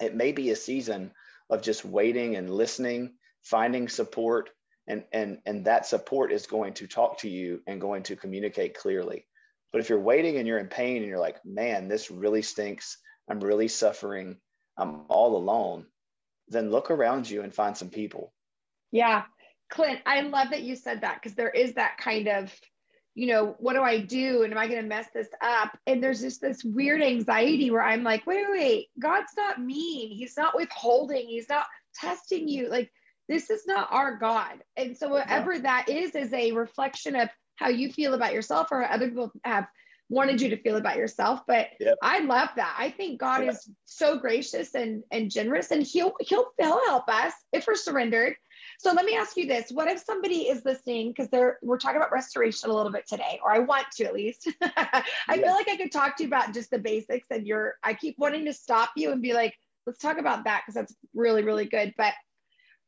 [0.00, 1.12] it may be a season
[1.50, 4.50] of just waiting and listening finding support
[4.90, 8.76] and and and that support is going to talk to you and going to communicate
[8.76, 9.26] clearly.
[9.72, 12.98] But if you're waiting and you're in pain and you're like man this really stinks.
[13.28, 14.38] I'm really suffering.
[14.76, 15.86] I'm all alone
[16.50, 18.32] then look around you and find some people.
[18.92, 19.22] Yeah.
[19.70, 22.52] Clint i love that you said that because there is that kind of
[23.14, 24.42] you know what do i do?
[24.42, 25.78] And am i going to mess this up?
[25.86, 28.86] And there's just this weird anxiety where i'm like wait wait wait.
[28.98, 30.10] God's not mean.
[30.10, 31.28] He's not withholding.
[31.28, 32.68] He's not testing you.
[32.68, 32.90] Like
[33.30, 34.62] this is not our God.
[34.76, 35.60] And so whatever yeah.
[35.60, 39.66] that is, is a reflection of how you feel about yourself or other people have
[40.08, 41.40] wanted you to feel about yourself.
[41.46, 41.96] But yep.
[42.02, 42.74] I love that.
[42.76, 43.50] I think God yeah.
[43.50, 48.34] is so gracious and, and generous and he'll, he'll, he'll help us if we're surrendered.
[48.80, 49.70] So let me ask you this.
[49.70, 51.10] What if somebody is listening?
[51.10, 54.14] Because they're we're talking about restoration a little bit today, or I want to at
[54.14, 54.50] least.
[54.62, 55.34] I yeah.
[55.34, 58.18] feel like I could talk to you about just the basics and you're I keep
[58.18, 59.54] wanting to stop you and be like,
[59.86, 61.94] let's talk about that because that's really, really good.
[61.98, 62.14] But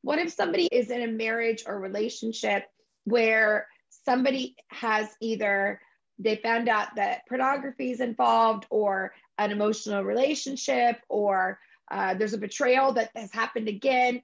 [0.03, 2.65] what if somebody is in a marriage or relationship
[3.05, 3.67] where
[4.05, 5.81] somebody has either
[6.19, 11.59] they found out that pornography is involved or an emotional relationship or
[11.91, 14.23] uh, there's a betrayal that has happened again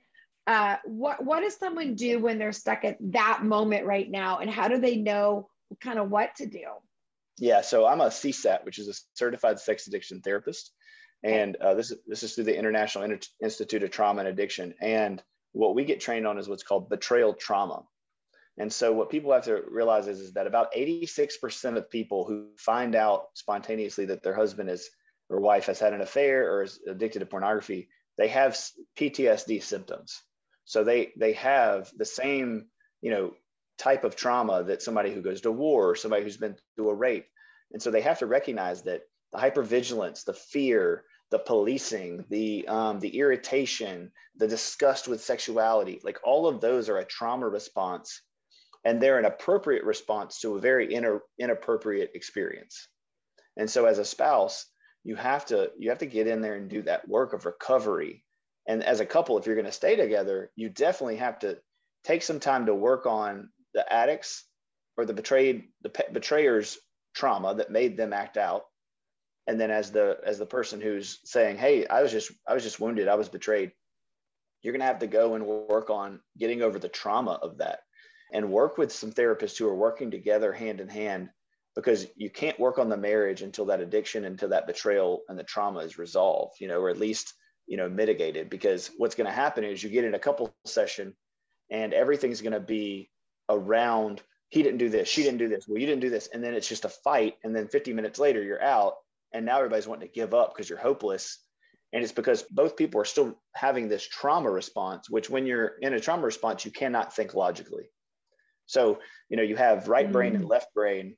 [0.48, 4.38] uh, what what does someone do when they're stuck at that moment right now?
[4.38, 5.50] And how do they know
[5.82, 6.64] kind of what to do?
[7.36, 10.72] Yeah so i'm a csat which is a certified sex addiction therapist.
[11.22, 14.74] And uh, this, is, this is through the international institute of trauma and addiction.
[14.80, 15.22] And
[15.58, 17.82] what we get trained on is what's called betrayal trauma.
[18.58, 22.50] And so what people have to realize is, is that about 86% of people who
[22.56, 24.88] find out spontaneously that their husband is
[25.28, 28.56] or wife has had an affair or is addicted to pornography, they have
[28.96, 30.22] PTSD symptoms.
[30.64, 32.66] So they they have the same,
[33.00, 33.34] you know,
[33.78, 36.94] type of trauma that somebody who goes to war or somebody who's been through a
[36.94, 37.26] rape.
[37.72, 43.00] And so they have to recognize that the hypervigilance, the fear, the policing, the um,
[43.00, 48.22] the irritation, the disgust with sexuality, like all of those are a trauma response,
[48.84, 52.88] and they're an appropriate response to a very inner, inappropriate experience.
[53.56, 54.66] And so, as a spouse,
[55.04, 58.24] you have to you have to get in there and do that work of recovery.
[58.66, 61.58] And as a couple, if you're going to stay together, you definitely have to
[62.04, 64.44] take some time to work on the addicts
[64.96, 66.78] or the betrayed the betrayers
[67.14, 68.64] trauma that made them act out
[69.48, 72.62] and then as the as the person who's saying hey i was just i was
[72.62, 73.72] just wounded i was betrayed
[74.62, 77.80] you're going to have to go and work on getting over the trauma of that
[78.32, 81.30] and work with some therapists who are working together hand in hand
[81.74, 85.44] because you can't work on the marriage until that addiction until that betrayal and the
[85.44, 87.34] trauma is resolved you know or at least
[87.68, 88.50] you know mitigated.
[88.50, 91.14] Because what's going to happen is you get in a couple session
[91.70, 93.10] and everything's going to be
[93.48, 96.42] around he didn't do this she didn't do this well you didn't do this and
[96.42, 98.94] then it's just a fight and then 50 minutes later you're out
[99.32, 101.38] and now everybody's wanting to give up because you're hopeless.
[101.92, 105.94] And it's because both people are still having this trauma response which when you're in
[105.94, 107.84] a trauma response you cannot think logically.
[108.66, 108.98] So
[109.30, 110.50] you know you have right brain and mm.
[110.50, 111.16] left brain.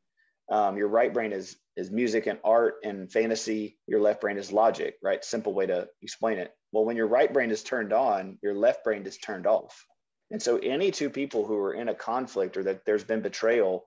[0.51, 3.79] Um, your right brain is is music and art and fantasy.
[3.87, 5.25] Your left brain is logic right?
[5.25, 6.53] Simple way to explain it.
[6.73, 9.85] Well when your right brain is turned on your left brain is turned off.
[10.31, 13.87] And so any two people who are in a conflict or that there's been betrayal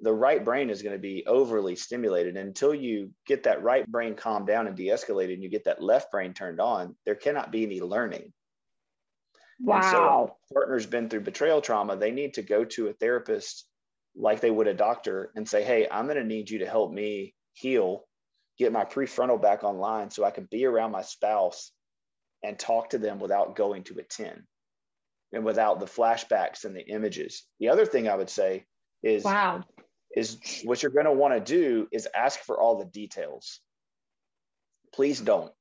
[0.00, 2.36] the right brain is going to be overly stimulated.
[2.36, 6.10] Until you get that right brain calmed down and de-escalated and you get that left
[6.12, 8.32] brain turned on there cannot be any learning.
[9.60, 13.66] Wow so partner's been through betrayal trauma they need to go to a therapist
[14.14, 16.92] like they would a doctor and say hey i'm going to need you to help
[16.92, 18.04] me heal
[18.56, 21.72] get my prefrontal back online so i can be around my spouse
[22.42, 24.46] and talk to them without going to a 10
[25.32, 27.44] and without the flashbacks and the images.
[27.60, 28.64] The other thing i would say
[29.02, 29.64] is wow
[30.14, 33.60] is what you're going to want to do is ask for all the details.
[34.94, 35.52] Please don't.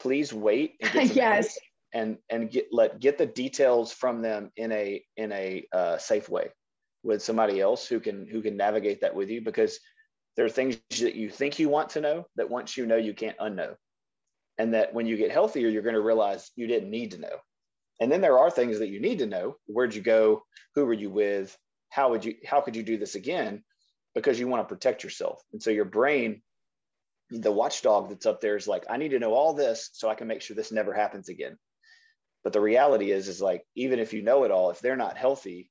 [0.00, 1.58] Please wait and yes.
[1.92, 6.28] and and get let get the details from them in a in a uh, safe
[6.28, 6.50] way
[7.02, 9.78] with somebody else who can who can navigate that with you because
[10.36, 13.14] there are things that you think you want to know that once you know you
[13.14, 13.74] can't unknow.
[14.60, 17.36] And that when you get healthier you're going to realize you didn't need to know.
[18.00, 19.56] And then there are things that you need to know.
[19.66, 20.42] Where'd you go?
[20.74, 21.56] Who were you with?
[21.90, 23.64] How would you how could you do this again
[24.14, 25.42] because you want to protect yourself.
[25.52, 26.42] And so your brain,
[27.30, 30.14] the watchdog that's up there is like, I need to know all this so I
[30.14, 31.58] can make sure this never happens again.
[32.44, 35.16] But the reality is, is like, even if you know it all, if they're not
[35.16, 35.70] healthy,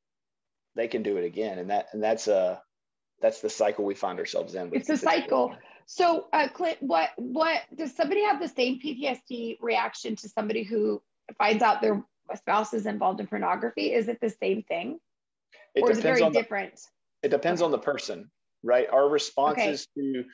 [0.75, 1.57] they can do it again.
[1.57, 2.61] And that, and that's a,
[3.21, 4.69] that's the cycle we find ourselves in.
[4.73, 5.55] It's a cycle.
[5.87, 11.01] So, uh, Clint, what, what does somebody have the same PTSD reaction to somebody who
[11.37, 12.03] finds out their
[12.35, 13.93] spouse is involved in pornography?
[13.93, 14.99] Is it the same thing?
[15.73, 16.75] It or is it very different?
[16.75, 16.81] The,
[17.23, 17.65] it depends okay.
[17.65, 18.29] on the person
[18.63, 18.87] right?
[18.91, 20.13] Our responses okay.
[20.13, 20.25] to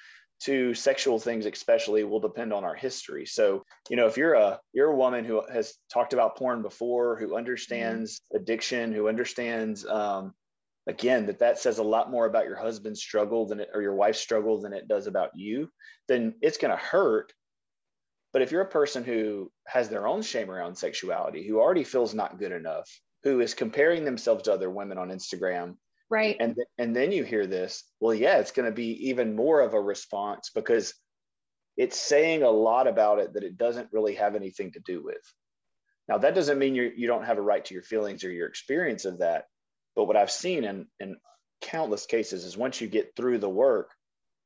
[0.41, 4.60] to sexual things especially will depend on our history so you know if you're a
[4.74, 8.41] you're a woman who has talked about porn before who understands mm-hmm.
[8.41, 10.34] addiction who understands um,
[10.88, 13.93] again that that says a lot more about your husband's struggle than it or your
[13.93, 15.69] wife's struggle than it does about you
[16.10, 17.32] then it's going to hurt
[18.34, 22.13] but if you're a person who has their own shame around sexuality who already feels
[22.13, 22.89] not good enough
[23.24, 25.76] who is comparing themselves to other women on instagram
[26.13, 26.38] Right.
[26.39, 29.62] And th- and then you hear this, well, yeah, it's going to be even more
[29.62, 30.93] of a response because
[31.76, 35.23] it's saying a lot about it that it doesn't really have anything to do with.
[36.08, 38.47] Now, that doesn't mean you you don't have a right to your feelings or your
[38.47, 39.45] experience of that.
[39.95, 41.17] But what I've seen in, in
[41.62, 43.89] countless cases is once you get through the work,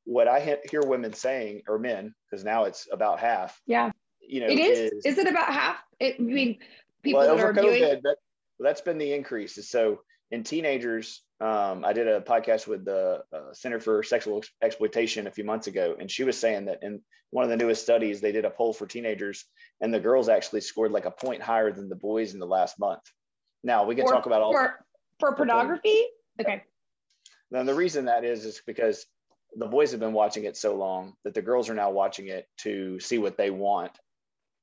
[0.06, 3.60] what I hear women saying, or men, because now it's about half.
[3.66, 3.92] Yeah.
[4.22, 4.92] You know, it is.
[4.94, 5.76] Is, is it about half?
[6.00, 6.60] It, I mean,
[7.04, 8.02] people well, that are COVID, doing...
[8.04, 8.16] that,
[8.58, 9.70] that's been the increase.
[9.70, 10.00] So
[10.32, 15.32] in teenagers, um, I did a podcast with the uh, Center for Sexual Exploitation a
[15.32, 18.32] few months ago, and she was saying that in one of the newest studies, they
[18.32, 19.46] did a poll for teenagers,
[19.80, 22.80] and the girls actually scored like a point higher than the boys in the last
[22.80, 23.02] month.
[23.64, 24.80] Now we can for, talk about all for,
[25.20, 26.06] for pornography.
[26.42, 26.64] Okay.
[27.52, 29.06] Now the reason that is is because
[29.56, 32.48] the boys have been watching it so long that the girls are now watching it
[32.60, 33.92] to see what they want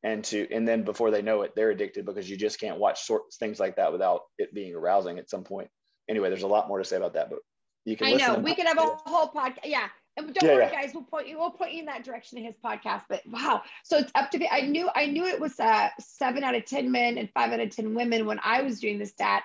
[0.03, 3.03] and to and then before they know it they're addicted because you just can't watch
[3.03, 5.69] sort things like that without it being arousing at some point
[6.09, 7.39] anyway there's a lot more to say about that but
[7.85, 8.39] you can i know.
[8.39, 9.89] we can have a whole podcast yeah.
[10.17, 10.83] And don't yeah, worry yeah.
[10.83, 10.95] guys.
[10.95, 13.63] We'll point you we'll point you in that direction in his podcast but wow.
[13.83, 16.65] So it's up to me i knew i knew it was uh seven out of
[16.67, 19.41] ten men and five out of ten women when i was doing the stats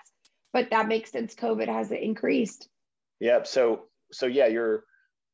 [0.54, 1.36] but that makes sense.
[1.36, 2.68] Covid has increased.
[3.20, 3.48] Yep.
[3.48, 4.84] So so yeah you're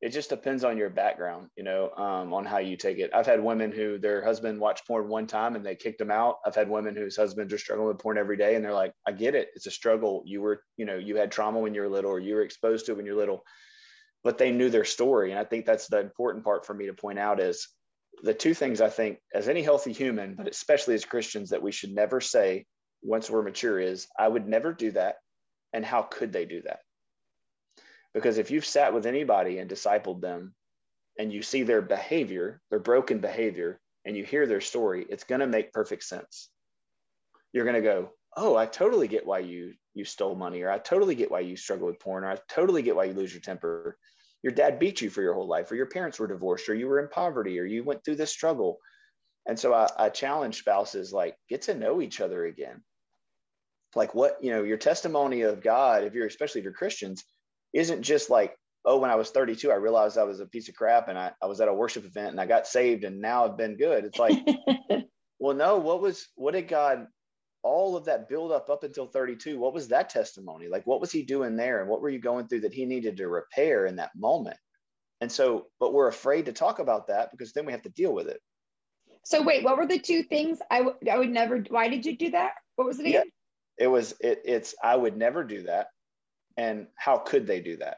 [0.06, 3.10] it just depends on your background, you know, um, on how you take it.
[3.12, 6.36] I've had women who their husband watched porn one time and they kicked them out.
[6.46, 9.14] I've had women whose husbands are struggling with porn every day and they're like, I
[9.14, 9.50] get it.
[9.56, 10.22] It's a struggle.
[10.24, 12.86] You were, you know, you had trauma when you were little or you were exposed
[12.86, 13.44] to it when you're little,
[14.24, 15.32] but they knew their story.
[15.32, 17.68] And I think that's the important part for me to point out is
[18.22, 21.72] the two things I think as any healthy human, but especially as Christians that we
[21.72, 22.68] should never say
[23.02, 25.16] once we're mature is I would never do that.
[25.74, 26.82] And how could they do that?
[28.16, 30.56] Because if you've sat with anybody and discipled them
[31.20, 35.42] and you see their behavior, their broken behavior, and you hear their story, it's going
[35.42, 36.50] to make perfect sense.
[37.52, 40.78] You're going to go, "Oh, I totally get why you you stole money or I
[40.78, 43.42] totally get why you struggle with porn or I totally get why you lose your
[43.42, 43.98] temper.
[44.44, 46.88] Your dad beat you for your whole life or your parents were divorced or you
[46.88, 48.80] were in poverty or you went through this struggle."
[49.46, 52.82] And so I, I challenge spouses like get to know each other again.
[53.94, 57.24] Like what, you know, your testimony of God, if you're especially if you're Christians,
[57.76, 58.56] isn't just like,
[58.86, 61.34] oh, when I was 32, I realized I was a piece of crap and I,
[61.42, 64.06] I was at a worship event and I got saved and now I've been good.
[64.06, 64.40] It's like,
[65.40, 67.08] well, no, what was, what did God,
[67.64, 70.70] all of that build up up until 32, what was that testimony?
[70.70, 71.82] Like, what was he doing there?
[71.82, 74.58] And what were you going through that he needed to repair in that moment?
[75.20, 78.14] And so, but we're afraid to talk about that because then we have to deal
[78.14, 78.40] with it.
[79.26, 82.16] So wait, what were the two things I, w- I would never, why did you
[82.16, 82.54] do that?
[82.76, 83.24] What was it again?
[83.80, 85.88] Yeah, it was, it, it's, I would never do that.
[86.58, 87.98] And how could they do that?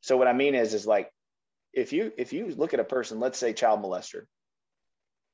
[0.00, 1.10] So what I mean is, is like,
[1.72, 4.26] if you, if you look at a person, let's say child molester,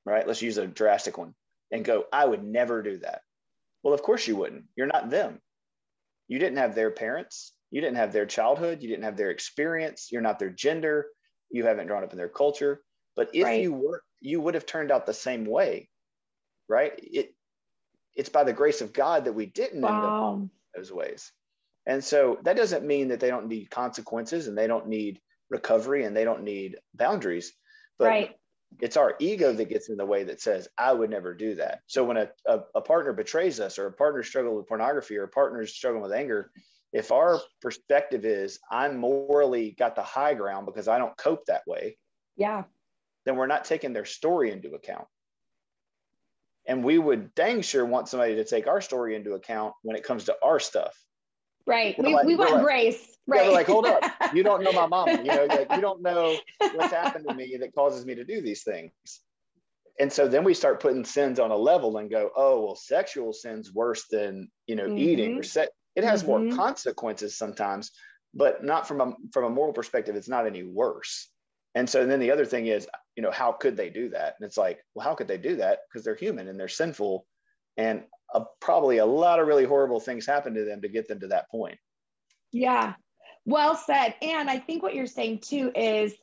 [0.07, 0.27] right?
[0.27, 1.35] Let's use a drastic one
[1.71, 3.23] and go, I would never do that.
[3.83, 4.65] Well, of course you wouldn't.
[4.77, 5.41] You're not them.
[6.29, 7.53] You didn't have their parents.
[7.71, 8.83] You didn't have their childhood.
[8.83, 10.09] You didn't have their experience.
[10.11, 11.07] You're not their gender.
[11.51, 12.83] You haven't grown up in their culture.
[13.17, 13.61] But if right.
[13.61, 15.89] you were, you would have turned out the same way,
[16.69, 16.93] right?
[16.97, 17.35] It,
[18.15, 20.35] it's by the grace of God that we didn't wow.
[20.35, 21.33] end up those ways.
[21.91, 25.21] And so that doesn't mean that they don't need consequences and they don't need
[25.51, 27.53] recovery and they don't need boundaries.
[27.99, 28.37] But right.
[28.81, 31.81] it's our ego that gets in the way that says i would never do that.
[31.89, 35.25] So when a, a, a, partner betrays us or a partner struggles with pornography or
[35.25, 36.53] a partner is struggling with anger
[36.93, 41.63] if our perspective is i'm morally got the high ground because i don't cope that
[41.67, 41.97] way
[42.37, 42.63] yeah.
[43.25, 45.07] then we're not taking their story into account.
[46.67, 50.05] And we would dang sure want somebody to take our story into account when it
[50.05, 50.95] comes to our stuff
[51.71, 51.97] Right.
[51.99, 53.17] We, like, we want like, grace.
[53.27, 53.47] Right.
[53.47, 54.03] Yeah, like, hold up.
[54.35, 55.13] You don't know my mama.
[55.13, 58.41] You know, like, you don't know what's happened to me that causes me to do
[58.41, 58.93] these things.
[59.99, 63.33] And so then we start putting sins on a level and go, oh, well, sexual
[63.33, 64.99] sin's worse than, you know, mm-hmm.
[64.99, 66.49] eating or se- it has mm-hmm.
[66.49, 67.91] more consequences sometimes,
[68.33, 71.29] but not from a from a moral perspective, it's not any worse.
[71.75, 74.37] And so then the other thing is, you know, how could they do that?
[74.39, 75.81] And it's like, well, how could they do that?
[75.89, 77.27] Because they're human and they're sinful.
[77.81, 78.03] And
[78.35, 81.29] a, probably a lot of really horrible things happen to them to get them to
[81.29, 81.79] that point.
[82.53, 82.95] Yeah,
[83.47, 84.15] well said.
[84.21, 86.15] And I think what you're saying too is,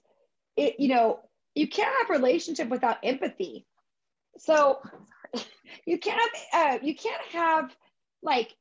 [0.55, 1.20] it you know
[1.55, 3.66] you can't have relationship without empathy.
[4.38, 4.80] So
[5.86, 7.76] you can't uh, you can't have
[8.22, 8.55] like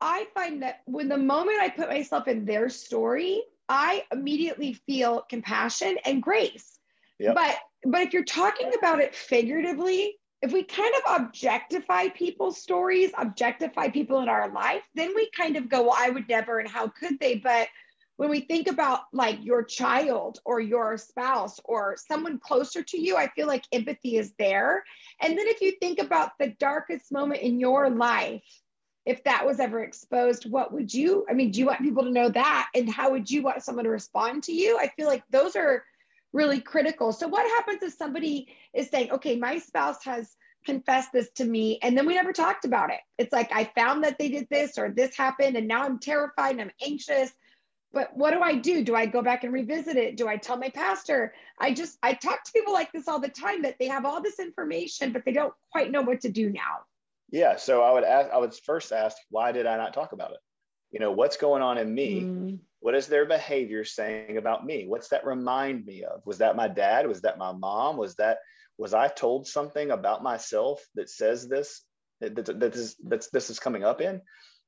[0.00, 5.24] I find that when the moment I put myself in their story, I immediately feel
[5.30, 6.78] compassion and grace.
[7.18, 7.34] Yep.
[7.34, 13.10] But but if you're talking about it figuratively, if we kind of objectify people's stories,
[13.16, 16.68] objectify people in our life, then we kind of go, well, I would never, and
[16.68, 17.36] how could they?
[17.36, 17.68] But
[18.18, 23.16] when we think about like your child or your spouse or someone closer to you,
[23.16, 24.84] I feel like empathy is there.
[25.22, 28.42] And then if you think about the darkest moment in your life,
[29.06, 31.24] if that was ever exposed, what would you?
[31.28, 32.68] I mean, do you want people to know that?
[32.74, 34.78] And how would you want someone to respond to you?
[34.78, 35.84] I feel like those are
[36.34, 37.12] really critical.
[37.12, 41.78] So what happens if somebody is saying, okay, my spouse has confessed this to me
[41.80, 43.00] and then we never talked about it.
[43.18, 46.52] It's like I found that they did this or this happened and now I'm terrified
[46.52, 47.30] and I'm anxious.
[47.92, 48.82] But what do I do?
[48.82, 50.16] Do I go back and revisit it?
[50.16, 51.32] Do I tell my pastor?
[51.60, 54.20] I just I talk to people like this all the time that they have all
[54.20, 56.80] this information but they don't quite know what to do now.
[57.30, 60.32] Yeah, so I would ask I would first ask why did I not talk about
[60.32, 60.38] it?
[60.90, 62.22] You know, what's going on in me?
[62.22, 62.58] Mm.
[62.84, 64.84] What is their behavior saying about me?
[64.86, 66.20] What's that remind me of?
[66.26, 67.06] Was that my dad?
[67.06, 67.96] Was that my mom?
[67.96, 68.40] Was that
[68.76, 71.80] was I told something about myself that says this
[72.20, 74.20] that, that, that this that's this is coming up in?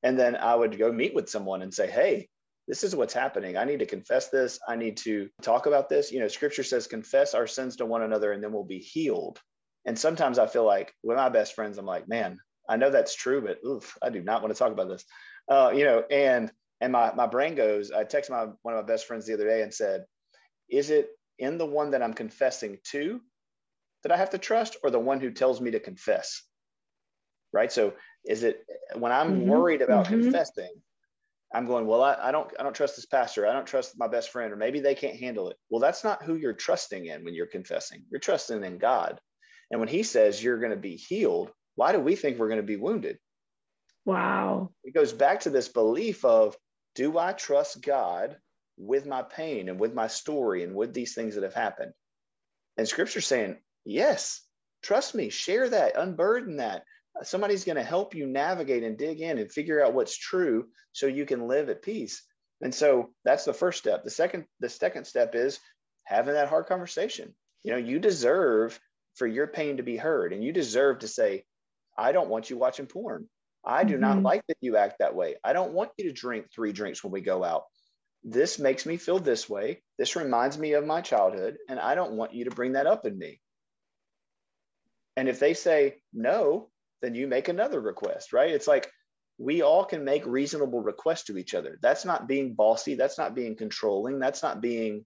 [0.03, 2.31] And then I would go meet with someone and say, hey,
[2.67, 3.59] this is what's happening.
[3.59, 4.61] I need to confess this.
[4.67, 6.11] I need to talk about this.
[6.11, 9.39] You know, scripture says, confess our sins to one another and then we'll be healed.
[9.85, 13.15] And sometimes I feel like with my best friends, I'm like, man, I know that's
[13.15, 15.05] true, but oof, I do not want to talk about this.
[15.51, 16.51] Uh, you know, and
[16.81, 19.47] and my, my brain goes, I texted my, one of my best friends the other
[19.47, 20.05] day and said,
[20.69, 21.09] is it
[21.39, 23.21] in the one that I'm confessing to
[24.03, 26.43] that I have to trust or the one who tells me to confess?
[27.53, 27.73] Right.
[27.73, 28.65] So is it
[28.95, 29.49] when I'm mm-hmm.
[29.49, 30.23] worried about mm-hmm.
[30.23, 30.71] confessing,
[31.55, 33.47] I'm going, well, I, I don't, I don't trust this pastor.
[33.47, 35.57] I don't trust my best friend, or maybe they can't handle it.
[35.71, 38.03] Well, that's not who you're trusting in when you're confessing.
[38.11, 39.21] You're trusting in God.
[39.71, 42.61] And when he says you're going to be healed, why do we think we're going
[42.61, 43.19] to be wounded?
[44.05, 44.71] Wow.
[44.85, 46.57] It goes back to this belief of
[46.97, 48.37] do I trust God
[48.77, 51.93] with my pain and with my story and with these things that have happened?
[52.77, 54.41] And scripture saying, yes,
[54.83, 56.83] trust me, share that, unburden that.
[57.23, 61.07] Somebody's going to help you navigate and dig in and figure out what's true so
[61.07, 62.23] you can live at peace.
[62.61, 64.03] And so that's the first step.
[64.03, 65.61] The second, the second step is
[66.05, 67.35] having that hard conversation.
[67.63, 68.79] You know, you deserve
[69.15, 71.45] for your pain to be heard and you deserve to say,
[71.97, 73.29] I don't want you watching porn.
[73.67, 74.01] I do mm-hmm.
[74.01, 75.35] not like that you act that way.
[75.43, 77.65] I don't want you to drink three drinks when we go out.
[78.23, 79.83] This makes me feel this way.
[79.99, 83.07] This reminds me of my childhood, and I don't want you to bring that up
[83.07, 83.41] in me.
[85.17, 86.69] And if they say no,
[87.03, 88.51] then you make another request, right?
[88.51, 88.91] It's like
[89.39, 91.79] we all can make reasonable requests to each other.
[91.83, 92.95] That's not being bossy.
[92.95, 94.19] That's not being controlling.
[94.19, 95.05] That's not being,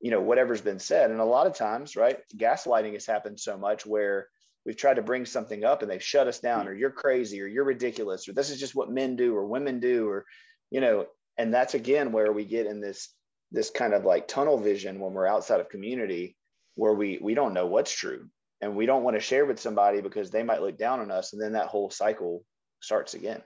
[0.00, 1.10] you know, whatever's been said.
[1.10, 4.28] And a lot of times, right, gaslighting has happened so much where
[4.66, 6.68] we've tried to bring something up and they've shut us down hmm.
[6.68, 9.80] or you're crazy or you're ridiculous or this is just what men do or women
[9.80, 10.26] do or
[10.70, 11.06] you know
[11.38, 13.10] and that's again where we get in this
[13.52, 16.36] this kind of like tunnel vision when we're outside of community
[16.74, 18.28] where we we don't know what's true
[18.60, 21.32] and we don't want to share with somebody because they might look down on us
[21.32, 22.42] and then that whole cycle
[22.80, 23.42] starts again.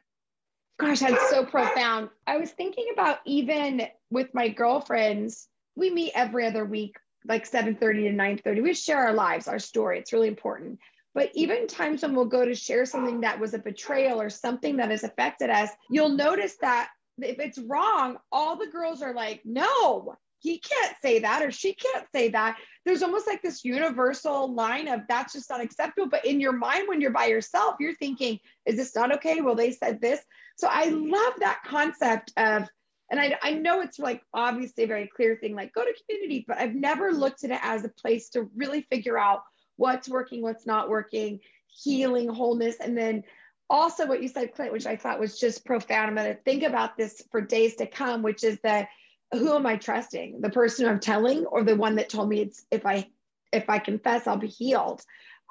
[0.78, 2.08] Gosh that's so profound.
[2.26, 6.96] I was thinking about even with my girlfriends we meet every other week
[7.26, 10.78] like 7 30 to 9 30 we share our lives our story it's really important
[11.14, 14.76] but even times when we'll go to share something that was a betrayal or something
[14.76, 16.88] that has affected us you'll notice that
[17.18, 21.74] if it's wrong all the girls are like no he can't say that or she
[21.74, 22.58] can't say that.
[22.84, 26.88] There's almost like this universal line of that's just not acceptable but in your mind
[26.88, 29.40] when you're by yourself you're thinking is this not okay?
[29.40, 30.20] Well they said this.
[30.56, 32.68] So i love that concept of
[33.10, 36.44] and I, I know it's like obviously a very clear thing like go to community
[36.46, 39.40] but i've never looked at it as a place to really figure out
[39.80, 41.40] what's working what's not working
[41.82, 43.24] healing wholeness and then
[43.68, 46.62] also what you said clint which i thought was just profound i'm going to think
[46.62, 48.88] about this for days to come which is that
[49.32, 50.40] who am I trusting?
[50.40, 53.08] The person I'm telling or the one that told me it's if I
[53.52, 55.02] if I confess I'll be healed?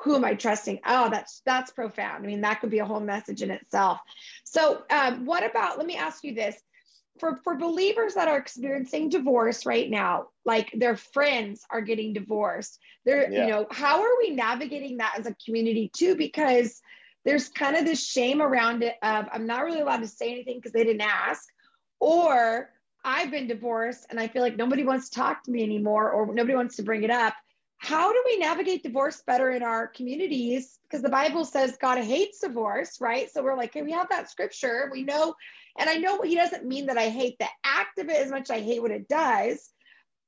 [0.04, 0.80] Who am I trusting?
[0.86, 2.24] Oh, that's that's profound.
[2.24, 4.00] I mean, that could be a whole message in itself.
[4.46, 5.78] So, um, what about?
[5.78, 6.56] Let me ask you this:
[7.20, 12.80] for for believers that are experiencing divorce right now, like their friends are getting divorced,
[13.06, 13.46] they're yeah.
[13.46, 16.16] you know, how are we navigating that as a community too?
[16.16, 16.82] Because
[17.26, 20.58] there's kind of this shame around it of I'm not really allowed to say anything
[20.58, 21.44] because they didn't ask,
[22.00, 22.70] or
[23.04, 26.34] I've been divorced and I feel like nobody wants to talk to me anymore or
[26.34, 27.34] nobody wants to bring it up.
[27.80, 30.80] How do we navigate divorce better in our communities?
[30.84, 33.32] Because the Bible says God hates divorce, right?
[33.32, 34.90] So we're like, hey, we have that scripture.
[34.92, 35.34] We know,
[35.78, 38.50] and I know he doesn't mean that I hate the act of it as much
[38.50, 39.70] I hate what it does.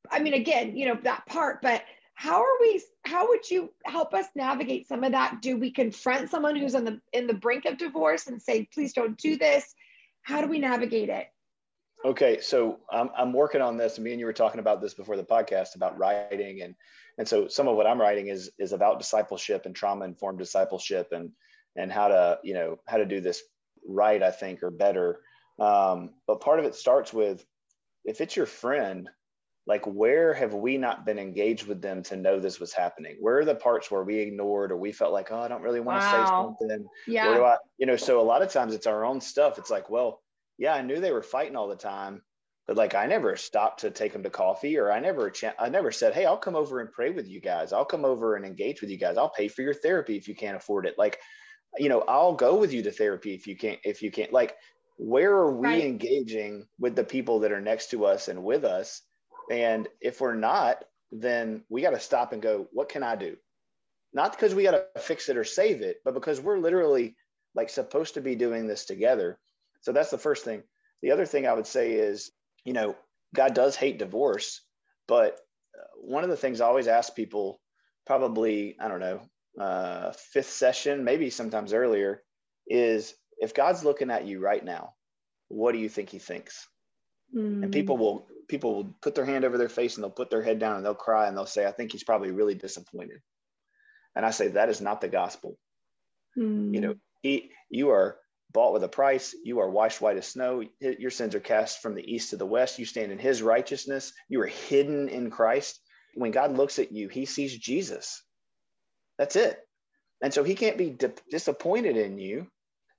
[0.10, 1.84] I mean, again, you know, that part, but
[2.22, 6.30] how are we how would you help us navigate some of that do we confront
[6.30, 9.74] someone who's on the in the brink of divorce and say please don't do this
[10.22, 11.31] how do we navigate it
[12.04, 13.99] Okay, so I'm, I'm working on this.
[13.99, 16.76] Me and you were talking about this before the podcast about writing, and
[17.18, 21.10] and so some of what I'm writing is is about discipleship and trauma informed discipleship,
[21.12, 21.32] and
[21.76, 23.43] and how to you know how to do this
[23.88, 25.20] right, I think, or better.
[25.60, 27.45] Um, but part of it starts with
[28.04, 29.10] if it's your friend,
[29.68, 33.18] like where have we not been engaged with them to know this was happening?
[33.20, 35.80] Where are the parts where we ignored or we felt like, oh, I don't really
[35.80, 36.56] want to wow.
[36.58, 36.88] say something.
[37.08, 37.28] Yeah.
[37.28, 39.60] Where do I, you know, so a lot of times it's our own stuff.
[39.60, 40.21] It's like, well,
[40.62, 42.22] yeah, I knew they were fighting all the time,
[42.68, 45.91] but like I never stopped to take them to coffee or I never I never
[45.91, 47.74] said, "Hey, I'll come over and pray with you guys.
[47.74, 49.18] I'll come over and engage with you guys.
[49.18, 51.18] I'll pay for your therapy if you can't afford it." Like,
[51.80, 54.32] you know, I'll go with you to therapy if you can't if you can't.
[54.32, 54.55] Like,
[54.97, 55.84] where are we right.
[55.84, 59.01] engaging with the people that are next to us and with us?
[59.49, 63.36] And if we're not, then we got to stop and go, "What can I do?"
[64.14, 67.16] Not because we got to fix it or save it, but because we're literally
[67.55, 69.39] like supposed to be doing this together
[69.82, 70.64] so that's the first thing.
[71.02, 72.32] The other thing I would say is,
[72.64, 72.96] you know,
[73.36, 74.62] God does hate divorce,
[75.08, 75.40] but
[75.78, 77.60] uh, one of the things I always ask people,
[78.06, 79.22] probably, I don't know,
[79.60, 82.22] uh, fifth session, maybe sometimes earlier,
[82.68, 84.94] is if God's looking at you right now,
[85.48, 86.68] what do you think he thinks?
[87.36, 87.64] Mm.
[87.64, 90.44] And people will people will put their hand over their face and they'll put their
[90.44, 93.22] head down and they'll cry and they'll say, I think he's probably really disappointed.
[94.16, 95.58] And I say that is not the gospel.
[96.38, 96.74] Mm.
[96.74, 98.18] You know, he you are
[98.52, 99.36] bought with a price.
[99.43, 100.64] You are washed white as snow.
[100.80, 102.80] Your sins are cast from the east to the west.
[102.80, 104.14] You stand in his righteousness.
[104.30, 105.80] You are hidden in Christ.
[106.16, 108.22] When God looks at you, he sees Jesus.
[109.18, 109.60] That's it.
[110.22, 112.47] And so he can't be di- disappointed in you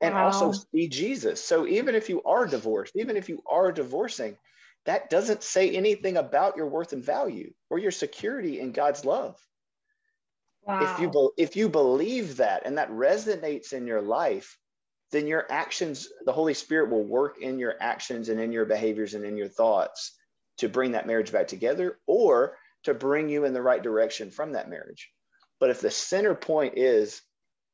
[0.01, 0.27] and wow.
[0.27, 1.43] also see Jesus.
[1.43, 4.37] So even if you are divorced, even if you are divorcing,
[4.85, 9.37] that doesn't say anything about your worth and value or your security in God's love.
[10.65, 10.95] Wow.
[10.95, 14.59] If you if you believe that and that resonates in your life,
[15.13, 19.15] then your actions, the Holy Spirit will work in your actions and in your behaviors
[19.15, 20.17] and in your thoughts
[20.59, 24.53] to bring that marriage back together or to bring you in the right direction from
[24.53, 25.11] that marriage.
[25.61, 27.21] But if the center point is,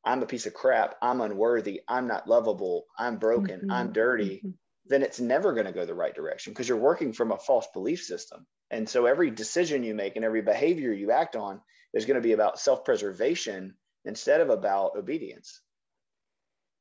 [0.03, 3.71] I'm a piece of crap, I'm unworthy, I'm not lovable, I'm broken, mm-hmm.
[3.71, 4.49] I'm dirty, mm-hmm.
[4.87, 7.67] then it's never going to go the right direction because you're working from a false
[7.73, 8.45] belief system.
[8.69, 11.61] And so every decision you make and every behavior you act on
[11.93, 13.75] is going to be about self preservation
[14.05, 15.61] instead of about obedience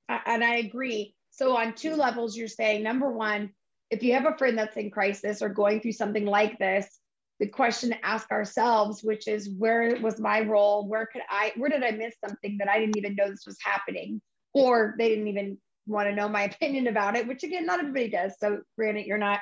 [0.08, 1.14] and I agree.
[1.30, 3.50] So on two levels, you're saying number one,
[3.90, 6.98] if you have a friend that's in crisis or going through something like this,
[7.40, 10.86] the question to ask ourselves, which is where was my role?
[10.88, 13.58] Where could I, where did I miss something that I didn't even know this was
[13.62, 14.20] happening?
[14.52, 18.08] Or they didn't even want to know my opinion about it, which again, not everybody
[18.08, 18.34] does.
[18.38, 19.40] So granted, you're not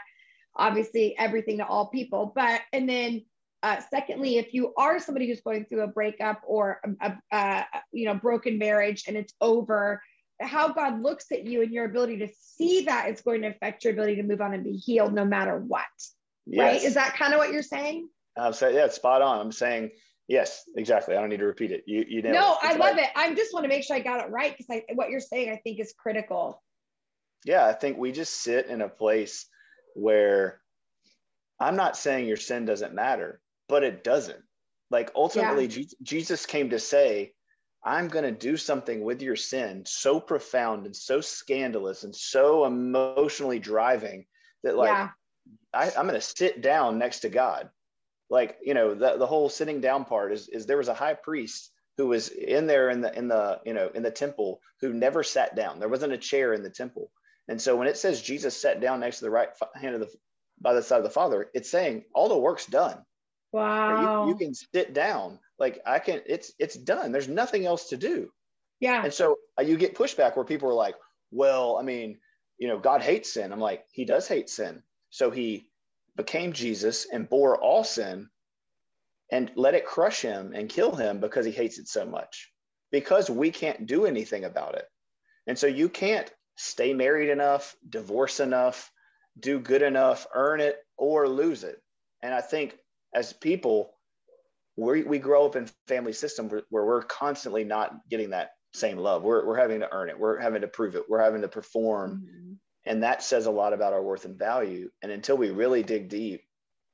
[0.54, 3.22] obviously everything to all people, but, and then
[3.62, 7.64] uh, secondly, if you are somebody who's going through a breakup or a, a, a
[7.90, 10.00] you know broken marriage and it's over,
[10.40, 13.84] how God looks at you and your ability to see that is going to affect
[13.84, 15.84] your ability to move on and be healed no matter what.
[16.46, 16.60] yes.
[16.60, 16.82] right?
[16.82, 18.08] Is that kind of what you're saying?
[18.36, 19.40] I'm saying, yeah, spot on.
[19.40, 19.90] I'm saying,
[20.28, 21.16] yes, exactly.
[21.16, 21.84] I don't need to repeat it.
[21.86, 22.32] You, you know.
[22.32, 23.08] No, I love it.
[23.16, 25.56] I just want to make sure I got it right because what you're saying, I
[25.56, 26.62] think, is critical.
[27.44, 29.46] Yeah, I think we just sit in a place
[29.94, 30.60] where
[31.58, 34.42] I'm not saying your sin doesn't matter, but it doesn't.
[34.90, 35.84] Like ultimately, yeah.
[36.02, 37.32] Jesus came to say,
[37.86, 42.64] I'm going to do something with your sin so profound and so scandalous and so
[42.64, 44.26] emotionally driving
[44.64, 45.10] that, like, yeah.
[45.72, 47.70] I, I'm going to sit down next to God.
[48.28, 51.14] Like, you know, the, the whole sitting down part is, is there was a high
[51.14, 54.92] priest who was in there in the, in the, you know, in the temple who
[54.92, 55.78] never sat down.
[55.78, 57.10] There wasn't a chair in the temple.
[57.48, 60.08] And so when it says Jesus sat down next to the right hand of the,
[60.60, 62.98] by the side of the Father, it's saying all the work's done.
[63.52, 64.24] Wow.
[64.24, 65.38] You, you, can sit down.
[65.58, 67.12] Like I can, it's it's done.
[67.12, 68.30] There's nothing else to do.
[68.80, 69.02] Yeah.
[69.04, 70.96] And so uh, you get pushback where people are like,
[71.30, 72.18] well, I mean,
[72.58, 73.52] you know, God hates sin.
[73.52, 74.82] I'm like, he does hate sin.
[75.10, 75.70] So he
[76.16, 78.28] became Jesus and bore all sin
[79.30, 82.50] and let it crush him and kill him because he hates it so much.
[82.92, 84.86] Because we can't do anything about it.
[85.46, 88.90] And so you can't stay married enough, divorce enough,
[89.38, 91.76] do good enough, earn it, or lose it.
[92.22, 92.76] And I think
[93.14, 93.92] as people,
[94.76, 98.98] we, we grow up in family system where, where we're constantly not getting that same
[98.98, 99.22] love.
[99.22, 100.18] We're, we're having to earn it.
[100.18, 101.04] We're having to prove it.
[101.08, 102.22] We're having to perform.
[102.26, 102.52] Mm-hmm.
[102.84, 104.90] And that says a lot about our worth and value.
[105.02, 106.42] And until we really dig deep,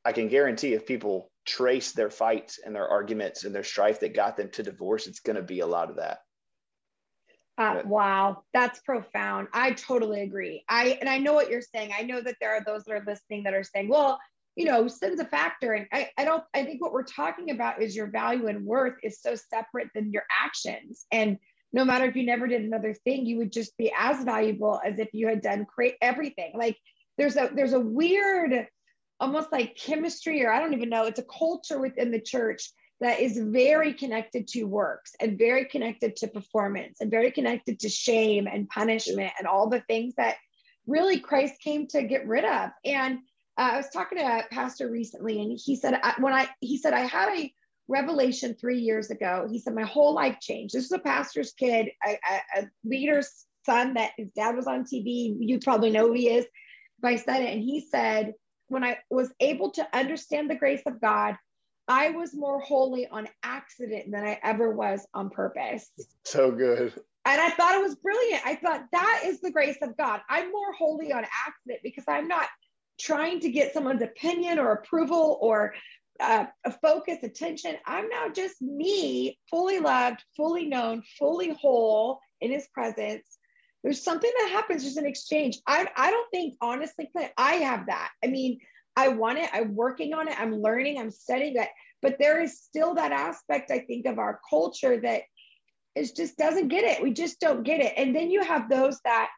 [0.05, 4.15] I can guarantee if people trace their fights and their arguments and their strife that
[4.15, 6.21] got them to divorce, it's going to be a lot of that.
[7.59, 9.49] Uh, wow, that's profound.
[9.53, 10.65] I totally agree.
[10.69, 11.93] I and I know what you're saying.
[11.97, 14.19] I know that there are those that are listening that are saying, "Well,
[14.57, 15.73] you know, sin's a factor.
[15.73, 18.95] And I, I don't, I think what we're talking about is your value and worth
[19.03, 21.07] is so separate than your actions.
[21.11, 21.39] And
[21.73, 24.99] no matter if you never did another thing, you would just be as valuable as
[24.99, 26.53] if you had done create everything.
[26.55, 26.77] Like
[27.17, 28.67] there's a, there's a weird,
[29.19, 33.21] almost like chemistry, or I don't even know, it's a culture within the church that
[33.21, 38.47] is very connected to works and very connected to performance and very connected to shame
[38.47, 40.37] and punishment and all the things that
[40.87, 42.71] really Christ came to get rid of.
[42.85, 43.19] And
[43.59, 46.79] uh, I was talking to a pastor recently, and he said I, when I he
[46.79, 47.53] said I had a
[47.89, 49.47] revelation three years ago.
[49.51, 50.75] He said my whole life changed.
[50.75, 54.85] This is a pastor's kid, a, a, a leader's son that his dad was on
[54.85, 55.37] TV.
[55.39, 56.47] You probably know who he is.
[57.01, 58.35] But I said it, and he said
[58.69, 61.37] when I was able to understand the grace of God,
[61.89, 65.91] I was more holy on accident than I ever was on purpose.
[66.25, 66.95] So good.
[67.25, 68.43] And I thought it was brilliant.
[68.47, 70.21] I thought that is the grace of God.
[70.29, 72.49] I'm more holy on accident because I'm not
[73.03, 75.75] trying to get someone's opinion or approval or
[76.21, 77.77] uh, a focus, attention.
[77.85, 83.25] I'm now just me, fully loved, fully known, fully whole in his presence.
[83.83, 85.59] There's something that happens, just an exchange.
[85.67, 88.11] I, I don't think, honestly, Clint, I have that.
[88.25, 88.61] I mean,
[88.97, 89.51] I want it.
[89.53, 90.39] I'm working on it.
[90.39, 90.99] I'm learning.
[90.99, 91.71] I'm studying that.
[92.01, 95.23] But there is still that aspect, I think, of our culture that
[95.97, 97.03] is just doesn't get it.
[97.03, 97.95] We just don't get it.
[97.97, 99.31] And then you have those that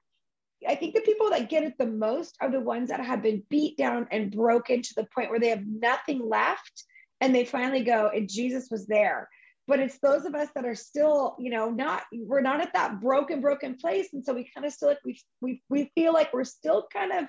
[0.69, 3.43] I think the people that get it the most are the ones that have been
[3.49, 6.85] beat down and broken to the point where they have nothing left
[7.21, 9.29] and they finally go and Jesus was there.
[9.67, 13.01] But it's those of us that are still, you know, not we're not at that
[13.01, 14.09] broken, broken place.
[14.13, 17.13] And so we kind of still like we we we feel like we're still kind
[17.13, 17.25] of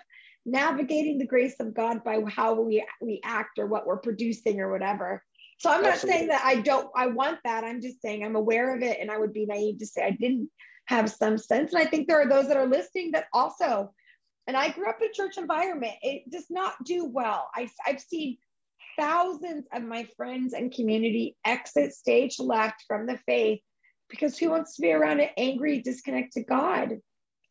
[0.46, 4.70] navigating the grace of God by how we we act or what we're producing or
[4.70, 5.24] whatever.
[5.60, 6.18] So I'm not Absolutely.
[6.18, 7.64] saying that I don't I want that.
[7.64, 10.12] I'm just saying I'm aware of it and I would be naive to say I
[10.12, 10.50] didn't
[10.86, 11.74] have some sense.
[11.74, 13.92] And I think there are those that are listening that also,
[14.48, 17.50] and I grew up in a church environment, it does not do well.
[17.56, 18.38] I, I've seen
[18.98, 23.62] thousands of my friends and community exit stage left from the faith
[24.10, 27.00] because who wants to be around an angry, disconnected God?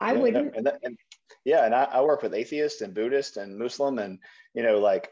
[0.00, 0.56] I wouldn't.
[0.56, 0.98] And, and,
[1.44, 4.18] yeah, and I, I work with atheists and Buddhists and Muslim, and
[4.54, 5.10] you know, like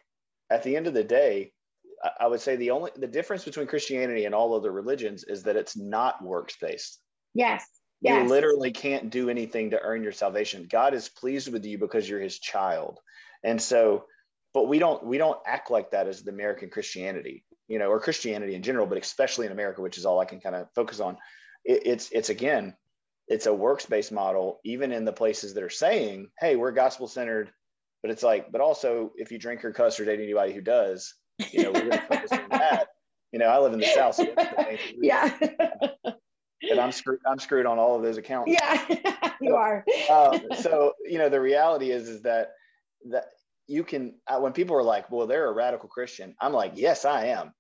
[0.51, 1.53] at the end of the day,
[2.19, 5.57] I would say the only the difference between Christianity and all other religions is that
[5.57, 7.01] it's not works based.
[7.35, 7.65] Yes.
[8.03, 8.25] Yes.
[8.25, 10.67] You literally can't do anything to earn your salvation.
[10.69, 12.99] God is pleased with you because you're his child.
[13.45, 14.07] And so,
[14.53, 18.01] but we don't we don't act like that as the American Christianity, you know, or
[18.01, 20.99] Christianity in general, but especially in America, which is all I can kind of focus
[20.99, 21.17] on.
[21.65, 22.75] It, it's it's again,
[23.29, 27.53] it's a works-based model, even in the places that are saying, hey, we're gospel centered,
[28.03, 31.15] but it's like, but also if you drink or cuss or date anybody who does,
[31.53, 32.89] you know, we're gonna focus on that.
[33.31, 34.17] You know, I live in the South.
[34.17, 34.27] So
[35.01, 35.39] yeah
[36.71, 37.21] and I'm screwed.
[37.27, 38.53] I'm screwed on all of those accounts.
[38.53, 39.85] Yeah, you are.
[40.11, 42.53] uh, so you know, the reality is is that
[43.11, 43.27] that
[43.67, 47.05] you can uh, when people are like, "Well, they're a radical Christian," I'm like, "Yes,
[47.05, 47.53] I am.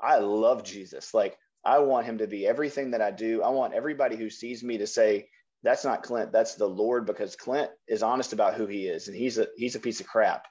[0.00, 1.12] I love Jesus.
[1.14, 3.42] Like, I want him to be everything that I do.
[3.42, 5.28] I want everybody who sees me to say."
[5.62, 6.32] That's not Clint.
[6.32, 9.74] That's the Lord, because Clint is honest about who he is, and he's a he's
[9.74, 10.46] a piece of crap.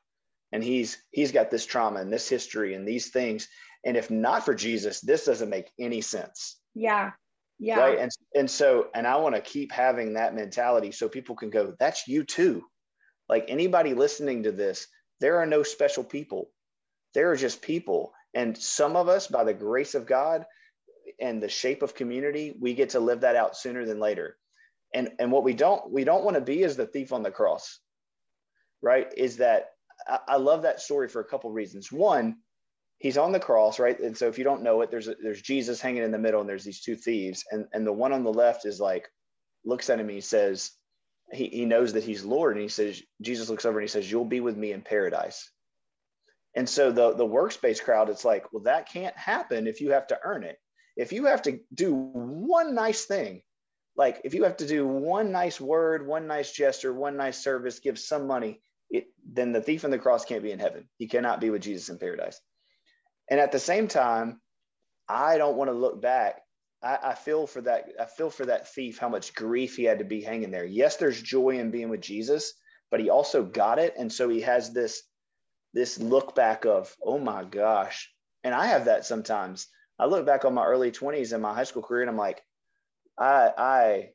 [0.51, 3.47] and he's he's got this trauma and this history and these things
[3.85, 7.11] and if not for jesus this doesn't make any sense yeah
[7.59, 7.79] yeah.
[7.79, 7.99] Right.
[7.99, 11.73] And and so and i want to keep having that mentality so people can go
[11.77, 12.63] that's you too.
[13.27, 14.87] Like anybody listening to this
[15.19, 16.49] there are no special people.
[17.13, 18.13] There are just people.
[18.33, 20.45] And some of us by the grace of god
[21.19, 24.37] and the shape of community we get to live that out sooner than later.
[24.93, 27.31] And and what we don't we don't want to be is the thief on the
[27.31, 27.79] cross.
[28.81, 29.11] Right?
[29.17, 29.71] Is that
[30.07, 31.91] I, I love that story for a couple reasons.
[31.91, 32.37] One
[32.99, 33.99] he's on the cross right?
[33.99, 36.41] And so if you don't know it there's a, there's jesus hanging in the middle
[36.41, 37.43] and there's these two thieves.
[37.49, 39.09] And and the one on the left is like
[39.65, 40.71] looks at him and he says
[41.31, 42.55] he, he knows that he's lord.
[42.55, 45.49] And he says jesus looks over and he says you'll be with me in paradise.
[46.55, 50.07] And so the the works-based crowd it's like well that can't happen if you have
[50.07, 50.59] to earn it.
[50.95, 53.41] If you have to do one nice thing
[53.95, 57.79] like if you have to do one nice word one nice gesture one nice service
[57.79, 60.89] give some money it, then the thief on the cross can't be in heaven.
[60.97, 62.41] He cannot be with jesus in paradise
[63.29, 64.39] and at the same time
[65.07, 66.41] i don't want to look back.
[66.81, 69.99] I, I, feel for that i feel for that thief how much grief he had
[69.99, 70.65] to be hanging there.
[70.65, 72.53] Yes there's joy in being with jesus
[72.91, 73.93] but he also got it.
[73.97, 75.03] And so he has this
[75.73, 78.11] this look back of oh my gosh.
[78.43, 79.67] And i have that sometimes.
[79.97, 82.41] I look back on my early 20s and my high school career and i'm like
[83.17, 84.09] i i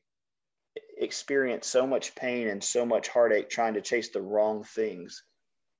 [0.97, 5.23] experienced so much pain and so much heartache trying to chase the wrong things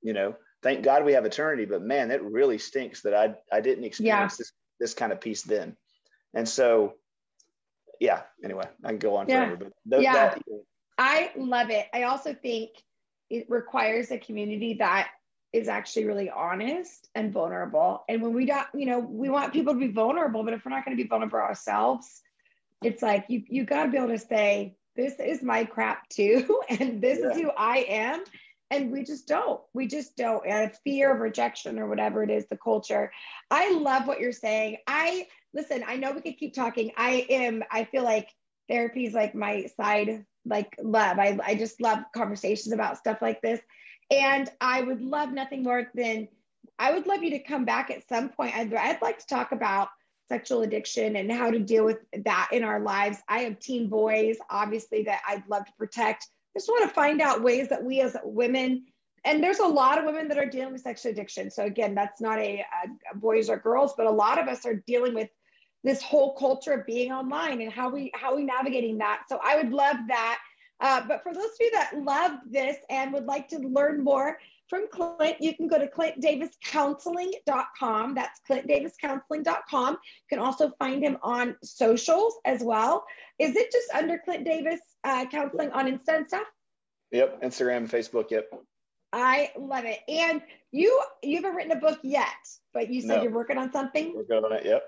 [0.01, 0.35] you know
[0.65, 4.33] thank god we have eternity but man it really stinks that i i didn't experience
[4.33, 4.37] yeah.
[4.37, 5.77] this this kind of peace then
[6.33, 6.93] and so
[8.01, 9.45] yeah anyway i can go on yeah.
[9.45, 10.41] forever but th- yeah that,
[10.97, 12.71] i love it i also think
[13.29, 15.09] it requires a community that
[15.53, 19.73] is actually really honest and vulnerable and when we don't you know we want people
[19.73, 22.21] to be vulnerable but if we're not going to be vulnerable ourselves
[22.83, 26.59] it's like you you got to be able to say this is my crap too
[26.69, 27.29] and this yeah.
[27.29, 28.23] is who i am
[28.71, 32.47] and we just don't we just don't and fear of rejection or whatever it is
[32.47, 33.11] the culture.
[33.51, 34.77] I love what you're saying.
[34.87, 36.91] I listen i know we could keep talking.
[36.97, 38.29] I am i feel like
[38.69, 41.17] therapy is like my side like love.
[41.19, 43.59] I, I just love conversations about stuff like this.
[44.11, 46.27] And i would love nothing more than
[46.77, 48.55] i would love you to come back at some point.
[48.55, 49.89] I'd, I'd like to talk about
[50.27, 53.19] sexual addiction and how to deal with that in our lives.
[53.27, 56.27] I have teen boys, obviously, that I'd love to protect.
[56.55, 58.85] Just want to find out ways that we as women,
[59.23, 61.51] and there's a lot of women that are dealing with sexual addiction.
[61.51, 62.65] So, again, that's not a,
[63.11, 65.29] a boys or girls, but a lot of us are dealing with
[65.83, 69.23] this whole culture of being online and how we how we navigating that.
[69.29, 70.39] So I would love that.
[70.81, 74.37] Uh, but for those of you that love this and would like to learn more,
[74.67, 78.15] from Clint, you can go to clintdaviscounseling.com.
[78.15, 79.93] That's clintdaviscounseling.com.
[79.93, 83.05] You can also find him on socials as well.
[83.37, 86.47] Is it just under Clint Davis uh, Counseling on Insta and stuff?
[87.11, 88.49] Yep, Instagram, Facebook, yep.
[89.13, 89.99] I love it.
[90.09, 90.41] And
[90.71, 92.27] you you haven't written a book yet,
[92.73, 93.23] but you said no.
[93.23, 94.11] you're working on something.
[94.13, 94.83] We're working on it, yep.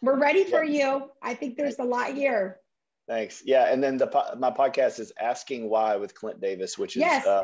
[0.00, 0.74] We're ready for yep.
[0.74, 1.10] you.
[1.22, 2.58] I think there's a lot here.
[3.08, 3.42] Thanks.
[3.44, 4.06] Yeah, and then the
[4.38, 7.26] my podcast is Asking Why with Clint Davis, which is yes.
[7.26, 7.42] uh,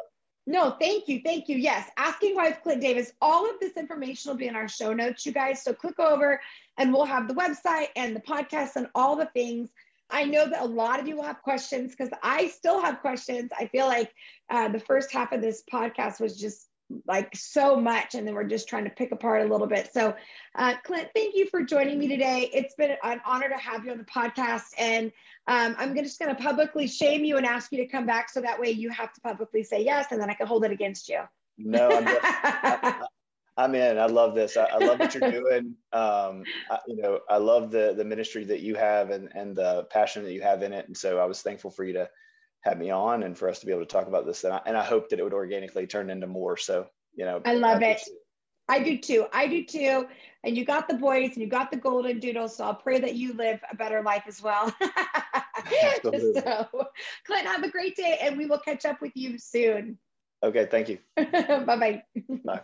[0.48, 1.20] no, thank you.
[1.22, 1.58] Thank you.
[1.58, 1.90] Yes.
[1.98, 3.12] Asking Why with Clint Davis.
[3.20, 5.62] All of this information will be in our show notes, you guys.
[5.62, 6.40] So click over
[6.78, 9.68] and we'll have the website and the podcast and all the things.
[10.10, 13.50] I know that a lot of you will have questions because I still have questions.
[13.58, 14.12] I feel like
[14.50, 16.66] uh, the first half of this podcast was just
[17.06, 19.90] like so much and then we're just trying to pick apart a little bit.
[19.92, 20.14] So
[20.54, 22.48] uh, clint thank you for joining me today.
[22.52, 25.12] It's been an honor to have you on the podcast and
[25.48, 28.40] um, i'm just going to publicly shame you and ask you to come back so
[28.40, 31.08] that way you have to publicly say yes and then i can hold it against
[31.08, 31.20] you.
[31.56, 32.96] No i'm, just,
[33.58, 37.20] I'm in i love this I, I love what you're doing um, I, you know
[37.28, 40.62] i love the the ministry that you have and and the passion that you have
[40.62, 42.08] in it and so i was thankful for you to
[42.62, 44.44] have me on and for us to be able to talk about this.
[44.44, 46.56] And I, and I hope that it would organically turn into more.
[46.56, 48.02] So, you know, I love I it.
[48.68, 49.26] I do too.
[49.32, 50.06] I do too.
[50.44, 52.56] And you got the boys and you got the golden doodles.
[52.56, 54.74] So I'll pray that you live a better life as well.
[56.02, 56.68] so,
[57.24, 59.98] Clint, have a great day and we will catch up with you soon.
[60.42, 60.66] Okay.
[60.70, 60.98] Thank you.
[61.16, 62.02] Bye-bye.
[62.44, 62.60] Bye.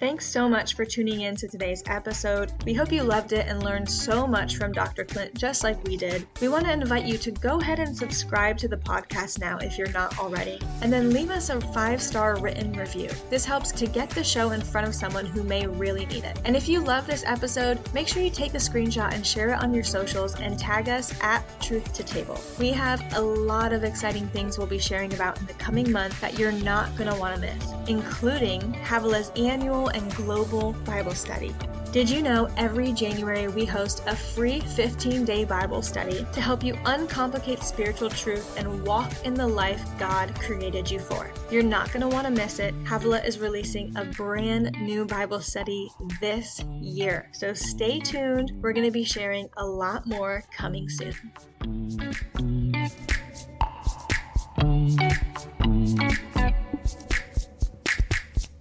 [0.00, 2.50] Thanks so much for tuning in to today's episode.
[2.64, 5.04] We hope you loved it and learned so much from Dr.
[5.04, 6.26] Clint, just like we did.
[6.40, 9.76] We want to invite you to go ahead and subscribe to the podcast now if
[9.76, 13.10] you're not already, and then leave us a five star written review.
[13.28, 16.40] This helps to get the show in front of someone who may really need it.
[16.46, 19.62] And if you love this episode, make sure you take a screenshot and share it
[19.62, 22.40] on your socials and tag us at Truth to Table.
[22.58, 26.18] We have a lot of exciting things we'll be sharing about in the coming month
[26.22, 31.54] that you're not going to want to miss, including Havilah's annual and global Bible study.
[31.92, 36.62] Did you know every January we host a free 15 day Bible study to help
[36.62, 41.28] you uncomplicate spiritual truth and walk in the life God created you for?
[41.50, 42.74] You're not going to want to miss it.
[42.84, 47.28] Havilah is releasing a brand new Bible study this year.
[47.32, 48.52] So stay tuned.
[48.62, 51.14] We're going to be sharing a lot more coming soon.